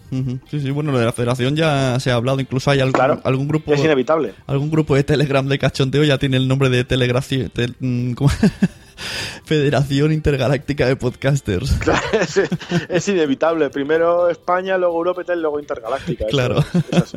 [0.51, 3.19] Sí, sí, bueno, lo de la federación ya se ha hablado, incluso hay algún, Claro,
[3.25, 4.35] algún grupo Es inevitable.
[4.47, 8.13] algún grupo de Telegram de cachondeo ya tiene el nombre de Telegracia, tel- mm.
[9.45, 11.73] Federación Intergaláctica de Podcasters.
[11.81, 12.41] Claro, es,
[12.91, 13.71] es inevitable.
[13.71, 16.25] Primero España, luego Europa y luego Intergaláctica.
[16.29, 16.59] Eso Claro.
[16.93, 17.17] Es, así.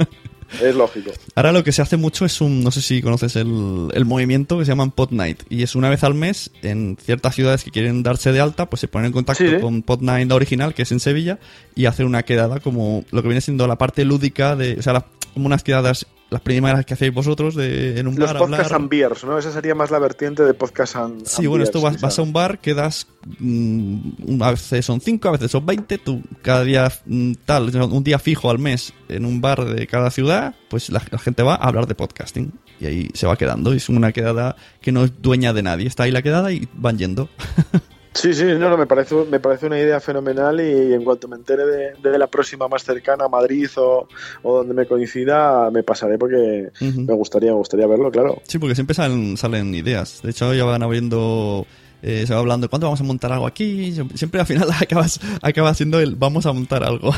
[0.61, 1.11] Es lógico.
[1.35, 4.57] Ahora lo que se hace mucho es un, no sé si conoces el, el movimiento
[4.59, 7.71] que se llama Pod Night y es una vez al mes en ciertas ciudades que
[7.71, 10.73] quieren darse de alta, pues se ponen en contacto Sí, con Pod Night la original,
[10.73, 11.39] que es en Sevilla,
[11.75, 14.93] y hacen una quedada como lo que viene siendo la parte lúdica de, o sea,
[14.93, 18.39] la- como unas quedadas, las primeras que hacéis vosotros de, en un Los bar a
[18.39, 18.82] podcast hablar.
[18.82, 19.38] and beers, ¿no?
[19.38, 22.20] Esa sería más la vertiente de podcast and Sí, and bueno, beers, esto vas, vas
[22.20, 23.08] a un bar, quedas.
[23.39, 25.98] mm, a veces son 5, a veces son 20.
[25.98, 30.10] Tú, cada día mm, tal, un día fijo al mes en un bar de cada
[30.12, 32.52] ciudad, pues la, la gente va a hablar de podcasting.
[32.80, 33.74] Y ahí se va quedando.
[33.74, 35.86] Es una quedada que no es dueña de nadie.
[35.88, 37.30] Está ahí la quedada y van yendo.
[38.13, 41.38] Sí, sí, no, no, me parece, me parece una idea fenomenal y en cuanto me
[41.38, 44.08] entere de, de la próxima más cercana, Madrid o,
[44.43, 48.41] o donde me coincida, me pasaré porque me gustaría, me gustaría verlo, claro.
[48.47, 50.19] Sí, porque siempre salen, salen ideas.
[50.24, 51.65] De hecho, ya van habiendo.
[52.02, 53.93] eh, se va hablando, ¿cuándo vamos a montar algo aquí?
[54.15, 57.13] Siempre, al final acabas, acabas siendo el vamos a montar algo.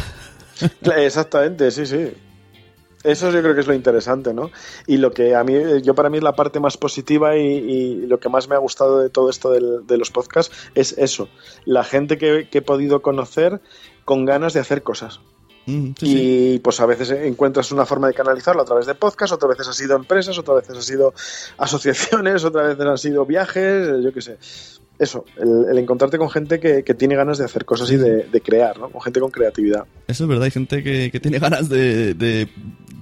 [0.96, 2.12] Exactamente, sí, sí.
[3.04, 4.50] Eso yo creo que es lo interesante, ¿no?
[4.88, 8.20] Y lo que a mí, yo para mí es la parte más positiva y, lo
[8.20, 11.28] que más me ha gustado de todo esto de los podcasts es eso,
[11.66, 13.62] la gente que he podido conocer
[14.06, 15.20] con ganas de hacer cosas.
[15.66, 15.96] Sí,
[16.56, 19.68] y pues a veces encuentras una forma de canalizarlo a través de podcast, otras veces
[19.70, 21.14] ha sido empresas, otras veces ha sido
[21.58, 24.38] asociaciones, otras veces han sido viajes, yo qué sé.
[25.00, 28.26] Eso, el, el encontrarte con gente que, que tiene ganas de hacer cosas y de,
[28.26, 28.90] de crear, ¿no?
[28.90, 29.86] Con gente con creatividad.
[30.08, 32.48] Eso es verdad, hay gente que, que tiene ganas de, de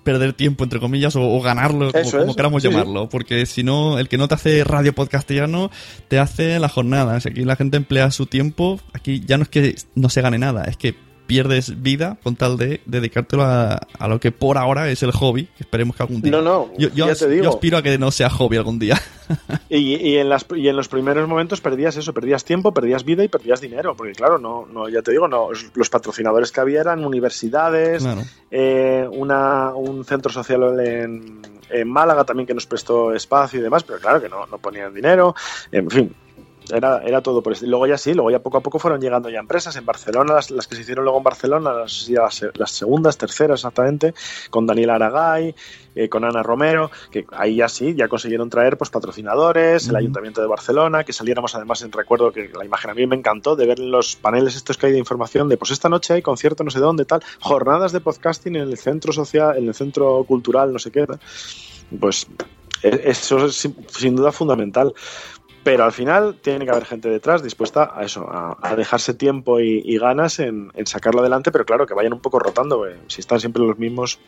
[0.03, 3.09] perder tiempo, entre comillas, o, o ganarlo, como, Eso como es, queramos sí, llamarlo.
[3.09, 5.69] Porque si no, el que no te hace radio podcastiano,
[6.07, 7.19] te hace la jornada.
[7.19, 10.37] Si aquí la gente emplea su tiempo, aquí ya no es que no se gane
[10.37, 10.95] nada, es que
[11.27, 15.45] pierdes vida con tal de dedicártelo a, a lo que por ahora es el hobby,
[15.45, 16.31] que esperemos que algún día.
[16.31, 17.43] No, no, yo, yo ya as- te digo.
[17.45, 18.99] yo aspiro a que no sea hobby algún día.
[19.69, 23.23] Y, y en las, y en los primeros momentos perdías eso, perdías tiempo, perdías vida
[23.23, 26.81] y perdías dinero, porque claro, no, no ya te digo, no, los patrocinadores que había
[26.81, 28.23] eran universidades, Claro.
[28.49, 33.83] eh, una, un centro social en, en Málaga también que nos prestó espacio y demás,
[33.83, 35.33] pero claro que no, no ponían dinero,
[35.71, 36.13] en fin.
[36.71, 37.65] Era, era todo por eso.
[37.65, 39.75] Y luego ya sí, luego ya poco a poco fueron llegando ya empresas.
[39.75, 43.17] En Barcelona, las, las que se hicieron luego en Barcelona, las, ya las, las segundas,
[43.17, 44.13] terceras exactamente,
[44.49, 45.55] con Daniel Aragay,
[45.95, 49.95] eh, con Ana Romero, que ahí ya sí, ya consiguieron traer pues patrocinadores, el.
[49.95, 53.55] Ayuntamiento de Barcelona, que saliéramos además en recuerdo que la imagen a mí me encantó
[53.55, 56.63] de ver los paneles estos que hay de información de pues esta noche hay concierto
[56.63, 60.71] no sé dónde tal, jornadas de podcasting en el centro social, en el centro cultural,
[60.71, 61.05] no sé qué,
[61.99, 62.27] pues
[62.83, 64.93] e- eso es sin duda fundamental.
[65.63, 69.59] Pero al final tiene que haber gente detrás dispuesta a eso, a, a dejarse tiempo
[69.59, 72.79] y, y ganas en, en sacarlo adelante, pero claro, que vayan un poco rotando.
[72.79, 74.19] porque Si están siempre los mismos,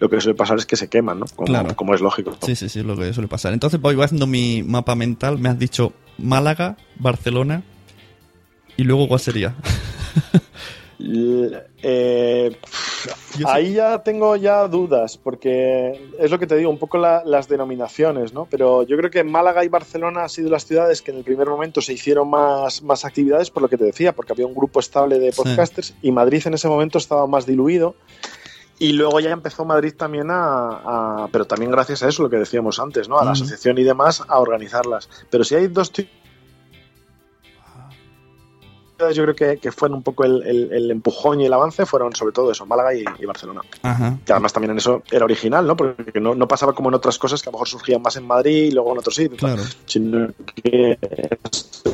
[0.00, 1.26] lo que suele pasar es que se queman, ¿no?
[1.36, 1.76] Como, Claro.
[1.76, 2.36] como es lógico.
[2.42, 3.52] Sí, sí, sí, es lo que suele pasar.
[3.52, 5.38] Entonces voy voy haciendo mi mapa mental.
[5.38, 7.62] Me has dicho Málaga, Barcelona.
[8.76, 9.54] ¿Y luego cuál sería?
[11.02, 12.56] Eh,
[13.46, 17.48] ahí ya tengo ya dudas, porque es lo que te digo, un poco la- las
[17.48, 18.46] denominaciones, ¿no?
[18.50, 21.48] Pero yo creo que Málaga y Barcelona han sido las ciudades que en el primer
[21.48, 24.80] momento se hicieron más, más actividades, por lo que te decía, porque había un grupo
[24.80, 25.42] estable de Sí.
[25.42, 27.94] podcasters y Madrid en ese momento estaba más diluido.
[28.78, 32.38] Y luego ya empezó Madrid también a, a- pero también gracias a eso, lo que
[32.38, 33.18] decíamos antes, ¿no?
[33.18, 35.08] A la asociación y demás, a organizarlas.
[35.28, 35.92] Pero si hay dos
[39.12, 42.14] yo creo que, que fueron un poco el, el- el empujón y el avance fueron
[42.14, 43.60] sobre todo eso, Málaga y, y Barcelona.
[43.82, 44.18] Ajá.
[44.24, 45.76] Que además también en eso era original, ¿no?
[45.76, 48.26] Porque no, no pasaba como en otras cosas que a lo mejor surgían más en
[48.26, 49.62] Madrid y luego en otros sitios, Claro.
[49.86, 50.28] sino
[50.62, 50.98] que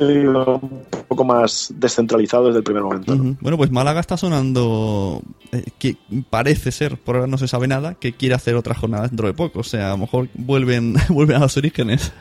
[0.00, 3.14] un poco más descentralizado desde el primer momento.
[3.40, 5.22] Bueno, pues Málaga está sonando.
[5.52, 5.96] eh, que
[6.28, 9.34] parece ser, por ahora no se sabe nada, que quiere hacer otra jornada dentro de
[9.34, 9.60] poco.
[9.60, 12.12] O sea, a lo mejor vuelven, vuelven a los orígenes.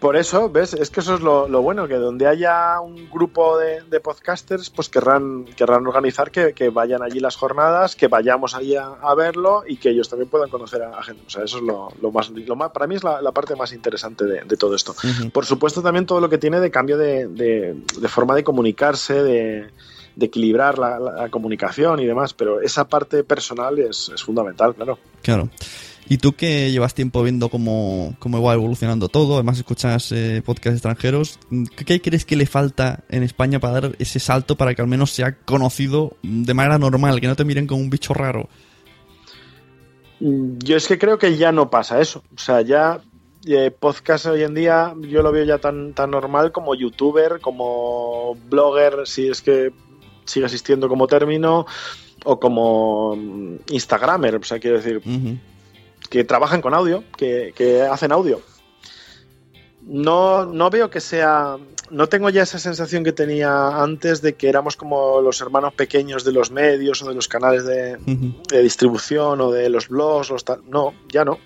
[0.00, 0.74] Por eso, ¿ves?
[0.74, 4.68] Es que eso es lo, lo bueno, que donde haya un grupo de, de podcasters,
[4.70, 9.14] pues querrán, querrán organizar que, que vayan allí las jornadas, que vayamos allí a, a
[9.14, 11.22] verlo y que ellos también puedan conocer a, a gente.
[11.26, 13.56] O sea, eso es lo, lo más, lo más, para mí es la, la parte
[13.56, 14.94] más interesante de, de todo esto.
[15.32, 19.22] Por supuesto, también todo lo que tiene de cambio de, de- de forma de comunicarse,
[19.22, 19.68] de,
[20.14, 24.98] de equilibrar la, la comunicación y demás, pero esa parte personal es, es fundamental, claro.
[25.22, 25.48] Claro.
[26.10, 30.76] Y tú que llevas tiempo viendo cómo, cómo va evolucionando todo, además escuchas eh, podcasts
[30.76, 31.38] extranjeros,
[31.84, 35.10] ¿qué, crees que le falta en España para dar ese salto para que al menos
[35.10, 38.48] sea conocido de manera normal, que no te miren como un bicho raro?
[40.20, 42.22] Mm, Yo es que creo que ya no pasa eso.
[42.34, 43.02] O sea, ya
[43.46, 48.34] eh, podcast hoy en día yo lo veo ya tan, tan normal como youtuber, como
[48.48, 49.72] blogger, si es que
[50.24, 51.66] sigue existiendo como término,
[52.24, 55.02] o como mm, Instagramer, o sea, quiero decir,
[56.08, 58.40] que trabajan con audio, que, que hacen audio.
[59.82, 61.56] No, no veo que sea.
[61.90, 66.24] No tengo ya esa sensación que tenía antes de que éramos como los hermanos pequeños
[66.24, 70.30] de los medios o de los canales de, de distribución o de los blogs.
[70.30, 70.60] Los tal.
[70.68, 71.38] No, ya no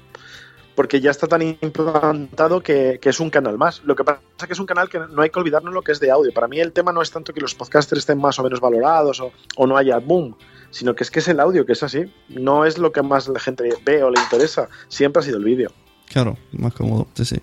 [0.75, 3.83] porque ya está tan implantado que, es un canal más.
[3.85, 5.92] Lo que pasa es que es un canal que no hay que olvidarnos lo que
[5.92, 6.33] es de audio.
[6.33, 9.20] Para mí el tema no es tanto que los podcasters estén más o menos valorados
[9.20, 10.37] o, no haya boom,
[10.72, 12.12] sino que es que es el audio, que es así.
[12.28, 14.68] No es lo que más la gente ve o le interesa.
[14.88, 15.70] Siempre ha sido el vídeo.
[16.06, 17.37] Claro, más cómodo, sí, sí.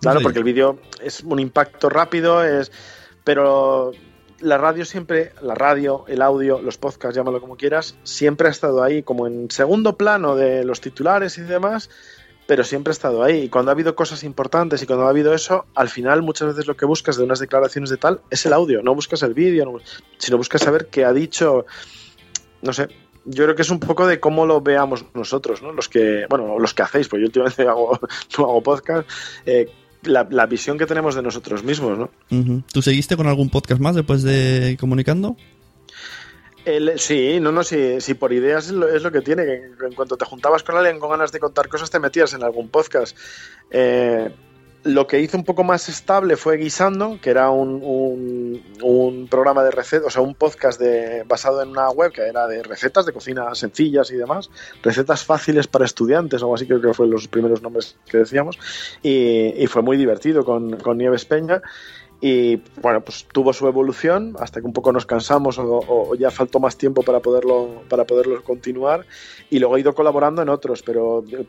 [0.00, 2.70] Claro, porque el vídeo es un impacto rápido, es
[3.24, 3.92] pero
[4.40, 8.82] la radio siempre, la radio, el audio, los podcasts, llámalo como quieras, siempre ha estado
[8.82, 11.90] ahí como en segundo plano de los titulares y demás,
[12.46, 13.44] pero siempre ha estado ahí.
[13.44, 16.66] Y cuando ha habido cosas importantes y cuando ha habido eso, al final muchas veces
[16.66, 19.80] lo que buscas de unas declaraciones de tal es el audio, no buscas el vídeo,
[20.18, 21.66] sino buscas saber qué ha dicho,
[22.62, 22.88] no sé.
[23.24, 25.72] Yo creo que es un poco de cómo lo veamos nosotros, ¿no?
[25.72, 27.98] Los que, bueno, los que hacéis, pues yo últimamente hago,
[28.38, 29.08] no hago podcast,
[29.46, 29.70] eh,
[30.04, 32.10] la, visión que tenemos de nosotros mismos, ¿no?
[32.72, 35.36] ¿Tú seguiste con algún podcast más después de Comunicando?
[36.96, 40.24] sí, no, no, sí, sí, por ideas es lo, que tiene, que en cuanto te
[40.24, 43.16] juntabas con alguien con ganas de contar cosas, te metías en algún podcast.
[43.70, 44.30] Eh,
[44.84, 49.70] lo que hizo un poco más estable fue Guisando, que era un, un, programa de
[49.70, 53.12] recetas, o sea, un podcast de, basado en una web que era de recetas de
[53.12, 54.50] cocina sencillas y demás,
[54.82, 58.58] recetas fáciles para estudiantes, o algo así creo que fue los primeros nombres que decíamos,
[59.02, 61.62] y, y fue muy divertido con, con Nieves Peña
[62.24, 66.60] y bueno, pues tuvo su evolución hasta que un poco nos cansamos o, ya faltó
[66.60, 69.04] más tiempo para poderlo, para poderlo continuar.
[69.50, 71.44] Y luego he ido colaborando en otros, pero el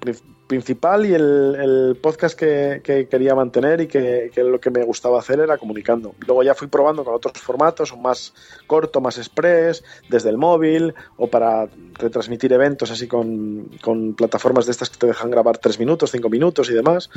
[0.47, 5.59] principal y el, podcast que, quería mantener y que, lo que me gustaba hacer era
[5.59, 6.15] comunicando.
[6.25, 8.33] Luego ya fui probando con otros formatos, más
[8.65, 11.67] corto, más express, desde el móvil o para
[11.99, 13.69] retransmitir eventos así con,
[14.17, 17.11] plataformas de estas que te dejan grabar tres minutos, cinco minutos y demás,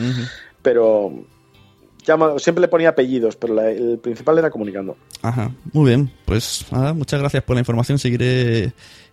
[0.61, 1.25] pero
[2.39, 4.97] siempre le ponía apellidos, pero el principal era comunicando.
[5.23, 6.11] Ajá, muy bien.
[6.25, 7.99] Pues nada, muchas gracias por la información.
[7.99, 8.73] Seguiré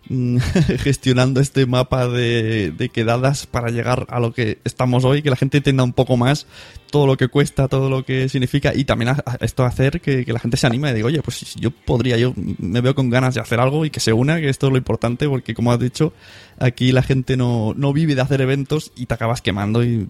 [0.10, 0.38] mm,
[0.80, 5.36] gestionando este mapa de, de, quedadas para llegar a lo que estamos hoy, que la
[5.36, 6.46] gente entienda un poco más
[6.94, 10.58] todo lo que cuesta, todo lo que significa y también esto hacer que, la gente
[10.58, 13.60] se anime y diga, oye, pues yo podría, yo me veo con ganas de hacer
[13.60, 16.14] algo y que se una, que esto es lo importante porque como has dicho,
[16.60, 20.08] aquí la gente no, no vive de hacer eventos y te acabas quemando y,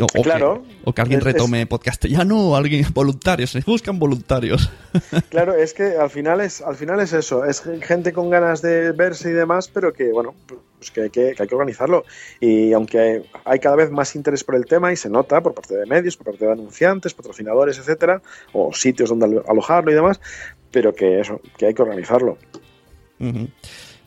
[0.00, 4.68] o, claro, que, o, que, alguien retome podcast ya no, alguien voluntarios, se buscan voluntarios.
[5.28, 8.92] Claro, es que al final es, al final es eso, es gente con ganas de
[8.92, 10.34] verse y demás, pero que bueno,
[10.90, 12.04] pues que, que, que hay que organizarlo.
[12.40, 15.76] Y aunque hay cada vez más interés por el tema y se nota por parte
[15.76, 20.20] de medios, por parte de anunciantes, patrocinadores, etcétera, o sitios donde alojarlo y demás,
[20.70, 22.38] pero que eso, que hay que organizarlo.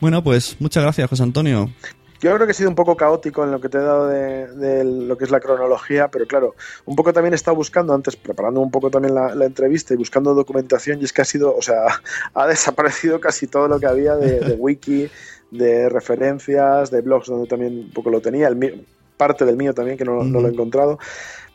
[0.00, 1.70] Bueno, pues muchas gracias, José Antonio.
[2.20, 4.84] Yo creo que he sido un poco caótico en lo que te he dado de,
[4.84, 6.54] lo que es la cronología, pero claro,
[6.84, 10.34] un poco también he estado buscando antes, preparando un poco también la, entrevista y buscando
[10.34, 11.82] documentación, y es que ha sido, o sea,
[12.34, 15.08] ha desaparecido casi todo lo que había de, wiki,
[15.50, 18.48] de referencias, de blogs donde también un poco lo tenía.
[18.48, 18.84] El,
[19.18, 20.98] parte del mío también, que no, lo he encontrado.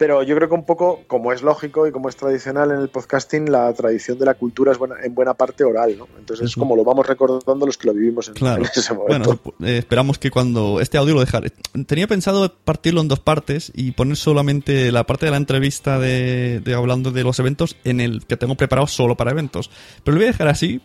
[0.04, 2.90] Pero yo creo que un poco, como es lógico y como es tradicional en el
[2.90, 6.10] podcasting, la tradición de la cultura es buena, en buena parte oral, ¿no?
[6.20, 8.36] Entonces es como lo vamos recordando los que lo vivimos en,
[8.76, 9.40] ese momento.
[9.42, 11.54] Bueno, eh, esperamos que cuando este audio lo dejaré.
[11.88, 16.60] Tenía pensado partirlo en dos partes y poner solamente la parte de la entrevista de,
[16.60, 19.72] de hablando de los eventos en el que tengo preparado solo para eventos.
[20.04, 20.82] Pero lo voy a dejar así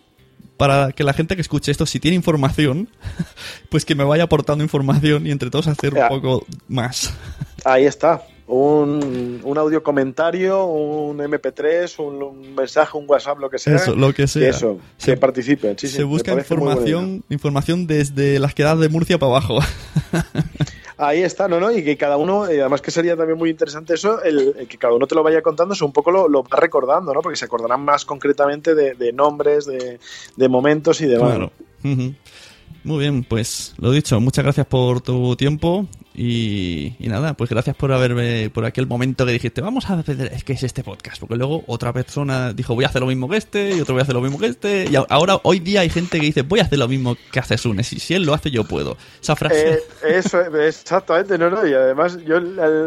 [0.57, 2.89] para que la gente que escuche esto, si tiene información,
[3.69, 7.13] pues que me vaya aportando información y entre todos hacer un poco más.
[7.65, 8.23] Ahí está.
[8.51, 13.77] Un, un, audio comentario, un MP3, un, mensaje, un WhatsApp, lo que sea.
[13.77, 14.49] Eso, lo que sea.
[14.49, 15.77] Eso, se, participe.
[15.77, 19.59] se busca información, información desde las quedadas de Murcia para abajo.
[20.97, 21.61] Ahí está, ¿no?
[21.61, 21.71] ¿no?
[21.71, 24.95] Y que cada uno, y además que sería también muy interesante eso, el, que cada
[24.95, 27.21] uno te lo vaya contando, es un poco lo, lo va recordando, ¿no?
[27.21, 31.37] Porque se acordarán más concretamente de, nombres, de, momentos y demás.
[31.37, 31.53] Claro.
[32.85, 35.87] Muy bien, pues lo dicho, muchas gracias por tu tiempo
[36.21, 40.43] y, nada, pues gracias por haberme, por aquel momento que dijiste, vamos a ver, es
[40.43, 43.37] que es este podcast, porque luego otra persona dijo, voy a hacer lo mismo que
[43.37, 45.91] este, y otro voy a hacer lo mismo que este, y ahora, hoy día hay
[45.91, 48.35] gente que dice, voy a hacer lo mismo que hace Sune, si, si él lo
[48.35, 48.97] hace, yo puedo.
[49.23, 49.75] Esa frase.
[49.75, 52.41] Eh, eso, exactamente, no, no, y además, yo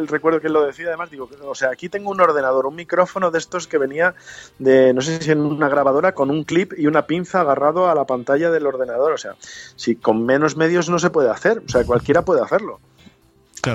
[0.08, 3.32] recuerdo que él lo decía, además, digo, o sea, aquí tengo un ordenador, un micrófono
[3.32, 4.14] de estos que venía
[4.60, 7.96] de, no sé si en una grabadora, con un clip y una pinza agarrado a
[7.96, 9.36] la pantalla del ordenador, o sea,
[9.78, 12.82] si con menos medios no se puede hacer, o sea, cualquiera puede hacerlo.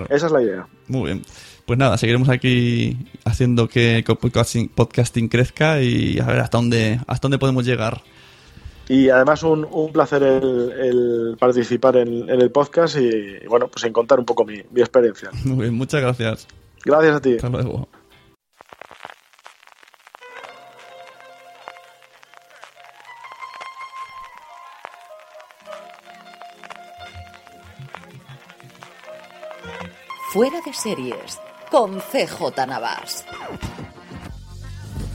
[0.08, 0.66] Esa es la idea.
[0.88, 1.22] Muy bien.
[1.64, 7.22] Pues nada, seguiremos aquí haciendo que podcasting, podcasting crezca y a ver hasta dónde, hasta
[7.26, 8.02] dónde podemos llegar.
[8.88, 13.82] Y además un, un placer el, el participar en, en el podcast y, bueno, pues
[13.84, 15.30] en contar un poco mi, mi experiencia.
[15.44, 16.46] Muy bien, muchas gracias.
[16.84, 17.34] Gracias a ti.
[17.34, 17.88] Hasta luego.
[30.32, 31.38] Fuera de series
[31.70, 33.24] con CJ Navas.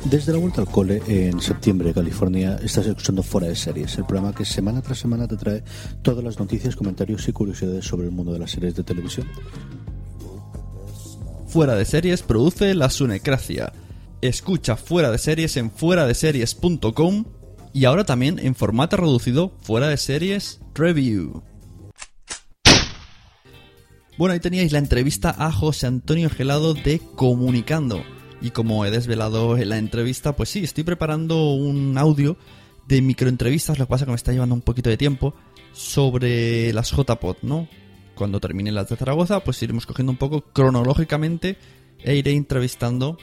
[0.05, 4.33] Desde la vuelta al cole en septiembre, California, estás escuchando Fuera de Series, el programa
[4.33, 5.63] que semana tras semana te trae
[6.01, 9.27] todas las noticias, comentarios y curiosidades sobre el mundo de las series de televisión.
[11.47, 13.73] Fuera de Series produce La Sunecracia.
[14.21, 17.25] Escucha Fuera de Series en fueradeseries.com
[17.73, 21.43] y ahora también en formato reducido Fuera de Series Review.
[24.17, 28.03] Bueno, ahí teníais la entrevista a José Antonio Gelado de Comunicando.
[28.41, 32.37] Y como he desvelado en la entrevista, pues sí, estoy preparando un audio
[32.87, 35.33] de microentrevistas, lo que pasa que me está llevando un poquito de tiempo,
[35.71, 37.69] sobre las JPod, ¿no?
[38.15, 41.57] Cuando termine las de Zaragoza, pues iremos cogiendo un poco cronológicamente
[41.99, 43.17] e iré entrevistando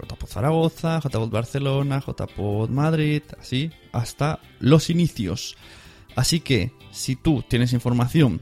[0.00, 5.56] JPod Zaragoza, JPod Barcelona, JPod Madrid, así, hasta los inicios.
[6.16, 8.40] Así que, si tú tienes información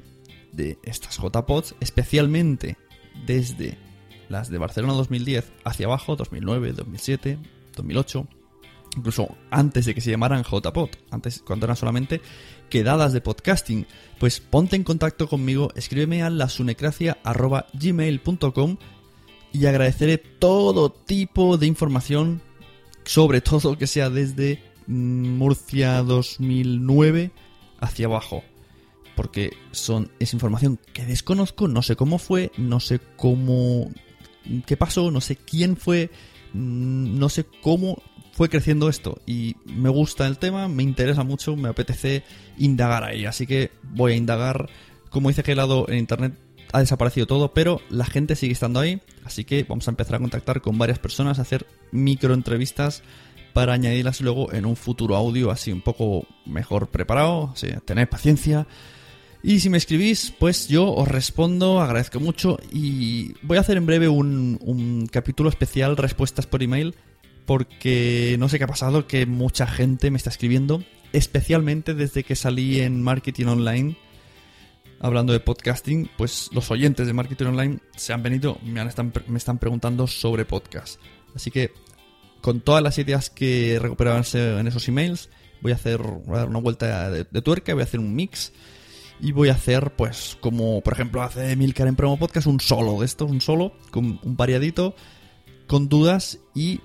[0.53, 2.76] de estas JPods, especialmente
[3.26, 3.76] desde
[4.28, 7.38] las de Barcelona 2010 hacia abajo, 2009, 2007,
[7.76, 8.26] 2008,
[8.96, 12.20] incluso antes de que se llamaran JPod, antes cuando eran solamente
[12.70, 13.86] quedadas de podcasting,
[14.18, 18.76] pues ponte en contacto conmigo, escríbeme a lasunecracia.gmail.com
[19.53, 22.40] y agradeceré todo tipo de información,
[23.05, 27.32] sobre todo que sea desde Murcia 2009
[27.80, 28.42] hacia abajo
[29.14, 33.90] porque son es información que desconozco, no sé cómo fue, no sé cómo
[34.66, 36.10] qué pasó, no sé quién fue,
[36.52, 38.02] no sé cómo
[38.32, 39.20] fue creciendo esto.
[39.26, 42.24] Y me gusta el tema, me interesa mucho, me apetece
[42.58, 44.68] indagar ahí, así que voy a indagar,
[45.10, 46.34] como dice que lado en internet
[46.72, 50.20] ha desaparecido todo, pero la gente sigue estando ahí, así que vamos a empezar a
[50.20, 53.02] contactar con varias personas, a hacer microentrevistas
[53.52, 58.66] para añadirlas luego en un futuro audio así un poco mejor preparado, así, tened paciencia.
[59.45, 63.86] Y si me escribís, pues yo os respondo, agradezco mucho y voy a hacer en
[63.86, 66.95] breve un, capítulo especial respuestas por email
[67.45, 72.36] porque no sé qué ha pasado, que mucha gente me está escribiendo, especialmente desde que
[72.36, 73.97] salí en Marketing Online
[75.01, 79.59] hablando de podcasting, pues los oyentes de Marketing Online se han venido, me, han, están,
[79.59, 81.01] preguntando sobre podcast.
[81.34, 81.72] Así que
[82.40, 85.30] con todas las ideas que recuperaban en esos emails,
[85.61, 88.53] voy a hacer dar una vuelta de, de tuerca, voy a hacer un mix
[89.22, 92.98] y voy a hacer, pues, como por ejemplo hace Milcar en Promo Podcast, un solo
[92.98, 94.96] de estos, un solo, con un variadito,
[95.68, 96.80] con dudas y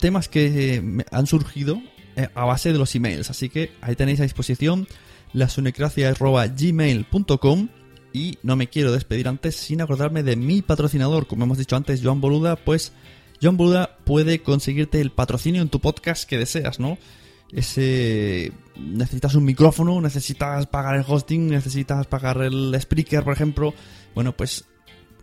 [0.00, 1.82] temas que han surgido
[2.16, 3.28] eh, a base de los emails.
[3.28, 4.88] Así que ahí tenéis a disposición
[5.34, 7.68] lasunecracia.gmail.com
[8.14, 12.00] y no me quiero despedir antes sin acordarme de mi patrocinador, como hemos dicho antes,
[12.02, 12.94] Joan Boluda, pues
[13.42, 16.96] Joan Boluda puede conseguirte el patrocinio en tu podcast que deseas, ¿no?
[17.52, 23.74] ese necesitas un micrófono, necesitas pagar el hosting, necesitas pagar el speaker, por ejemplo.
[24.14, 24.64] Bueno, pues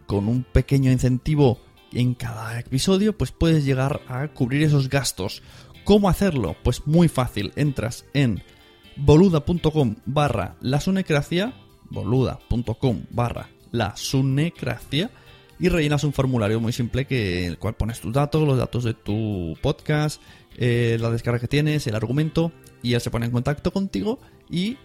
[0.06, 1.60] con un pequeño incentivo
[1.92, 5.42] en cada episodio, pues puedes llegar a cubrir esos gastos.
[5.84, 6.56] ¿Cómo hacerlo?
[6.64, 7.52] Pues muy fácil.
[7.56, 8.44] Entras en
[8.96, 11.54] boluda.com barra la sunecracia,
[11.90, 15.12] boluda.com barra la sunecracia
[15.60, 18.94] y rellenas un formulario muy simple que el cual pones tus datos, los datos de
[18.94, 20.22] tu podcast,
[20.58, 24.20] eh, la descarga que tienes, el argumento, y él se pone en contacto contigo
[24.50, 24.78] y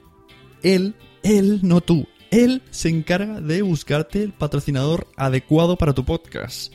[0.63, 6.73] él, él, no tú, él se encarga de buscarte el patrocinador adecuado para tu podcast.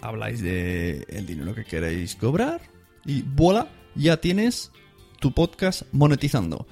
[0.00, 2.60] Habláis de el dinero que queréis cobrar
[3.04, 4.70] y bola, ya tienes
[5.20, 6.66] tu podcast monetizando.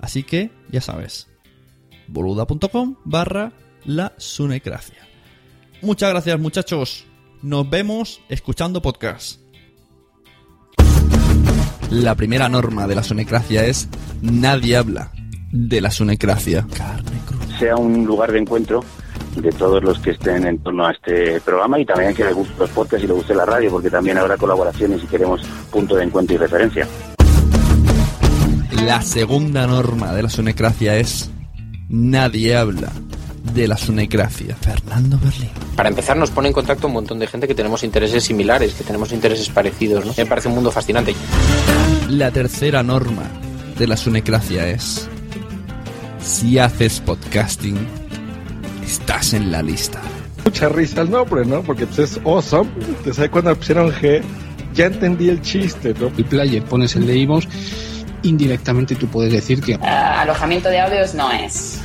[0.00, 1.28] Así que ya sabes,
[2.08, 3.52] boluda.com barra
[3.84, 5.06] la sunecracia.
[5.82, 7.04] Muchas gracias muchachos.
[7.42, 9.40] Nos vemos escuchando podcast.
[11.90, 13.88] La primera norma de la sunecracia es
[14.22, 15.10] nadie habla
[15.50, 16.64] de la sunecracia.
[17.58, 18.84] Sea un lugar de encuentro
[19.34, 22.54] de todos los que estén en torno a este programa y también que les guste
[22.58, 26.04] los podcasts y les guste la radio, porque también habrá colaboraciones y queremos punto de
[26.04, 26.86] encuentro y referencia.
[28.84, 31.28] La segunda norma de la sunecracia es
[31.88, 32.92] nadie habla
[33.42, 34.56] de la sunecracia.
[34.56, 35.50] Fernando Berlín.
[35.76, 38.84] Para empezar, nos pone en contacto un montón de gente que tenemos intereses similares, que
[38.84, 40.04] tenemos intereses parecidos.
[40.04, 40.14] ¿no?
[40.16, 41.14] Me parece un mundo fascinante.
[42.08, 43.24] La tercera norma
[43.78, 45.08] de la sunecracia es:
[46.22, 47.78] si haces podcasting,
[48.84, 50.00] estás en la lista.
[50.44, 51.62] Mucha risa el nombre, ¿no?
[51.62, 52.70] Porque pues, es awesome.
[52.78, 54.22] Entonces, ahí cuando pusieron G,
[54.74, 56.08] ya entendí el chiste, ¿no?
[56.16, 57.46] El player pones el de Ivos
[58.22, 59.76] indirectamente tú puedes decir que...
[59.76, 61.79] Uh, alojamiento de audios no es.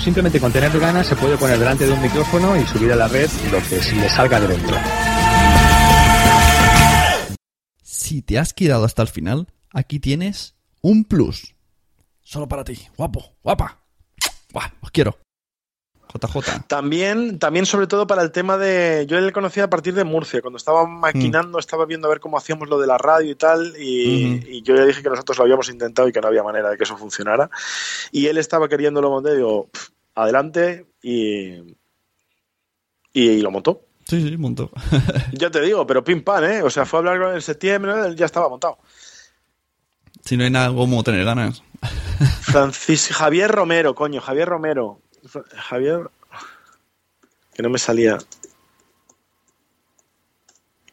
[0.00, 3.08] simplemente con tener ganas se puede poner delante de un micrófono y subir a la
[3.08, 4.76] red lo que le salga de dentro.
[7.82, 11.54] Si te has quedado hasta el final, aquí tienes un plus.
[12.22, 13.78] Solo para ti, guapo, guapa.
[14.52, 15.16] Buah, os quiero.
[16.12, 16.66] JJ.
[16.66, 19.06] También, también sobre todo para el tema de.
[19.08, 21.60] Yo le conocí a partir de Murcia, cuando estaba maquinando, Mm.
[21.60, 24.86] estaba viendo a ver cómo hacíamos lo de la radio y tal, y, yo le
[24.86, 27.48] dije que nosotros lo habíamos intentado y que no había manera de que eso funcionara.
[28.10, 29.79] Y él estaba queriéndolo montar, y digo, "Pf,
[30.14, 31.54] adelante, y,
[33.12, 33.86] y, y lo montó.
[34.06, 34.70] Sí, sí, montó.
[35.32, 36.62] Ya te digo, pero pim pam, ¿eh?
[36.62, 38.78] O sea, fue a hablar con él en septiembre, ya estaba montado.
[40.24, 41.62] si no hay nada como tener ganas.
[42.42, 45.00] Francis Javier Romero, coño, Javier Romero.
[45.54, 46.10] Javier.
[47.54, 48.18] Que no me salía.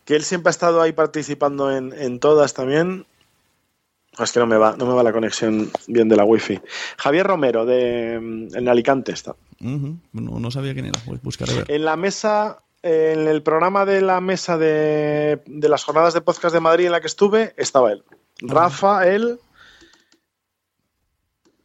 [0.06, 3.06] Que él siempre ha estado ahí participando en, en todas también.
[4.20, 6.60] Oh, Es que no me va, no me va la conexión bien de la wifi.
[6.98, 9.36] Javier Romero, de mm, en Alicante está.
[9.60, 11.72] No, no sabía quién era, buscaré ver.
[11.72, 16.54] En la mesa, en el programa de la mesa de, de las jornadas de podcast
[16.54, 18.04] de Madrid en la que estuve, estaba él.
[18.42, 19.40] Rafa, él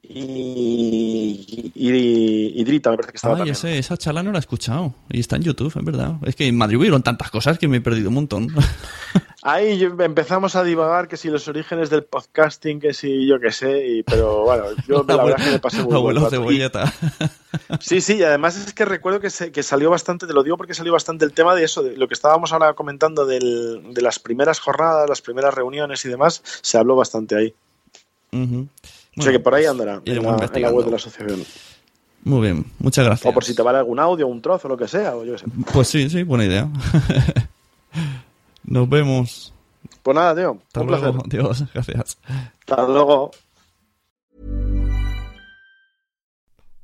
[0.03, 3.53] y, y, y Drita, me parece que estaba también.
[3.53, 4.95] ese, esa charla no la he escuchado.
[5.11, 6.17] Y está en YouTube, es verdad.
[6.25, 8.49] Es que en Madrid hubieron tantas cosas que me he perdido un montón.
[9.45, 13.89] Ahí empezamos a divagar que si los orígenes del podcasting, que si yo qué sé,
[13.89, 16.93] y, pero bueno, yo la verdad es que me pasé muy Abuelo cebolleta.
[17.81, 20.57] Sí, sí, y además es que recuerdo que, se- que salió bastante, te lo digo
[20.57, 24.01] porque salió bastante el tema de eso, de lo que estábamos ahora comentando del- de
[24.03, 27.55] las primeras jornadas, las primeras reuniones y demás, se habló bastante ahí.
[29.13, 29.21] Ujú.
[29.21, 31.45] o sea que por ahí andará, en la, en la web de la asociación.
[32.25, 33.27] Muy bien, muchas gracias.
[33.31, 35.39] O por si te vale algún audio, un trozo, lo que sea, o yo qué
[35.41, 35.47] sé.
[35.73, 36.69] Pues sí, sí, buena idea.
[38.65, 39.53] Nos vemos.
[40.03, 41.13] Pues nada, tío, Hasta un luego.
[41.13, 41.27] placer.
[41.27, 42.19] Adiós, gracias.
[42.67, 43.33] Hasta luego.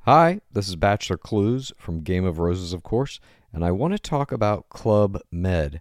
[0.07, 3.21] Hi, this is Bachelor Clues from Game of Roses, of course,
[3.53, 5.81] and I want to talk about Club Med.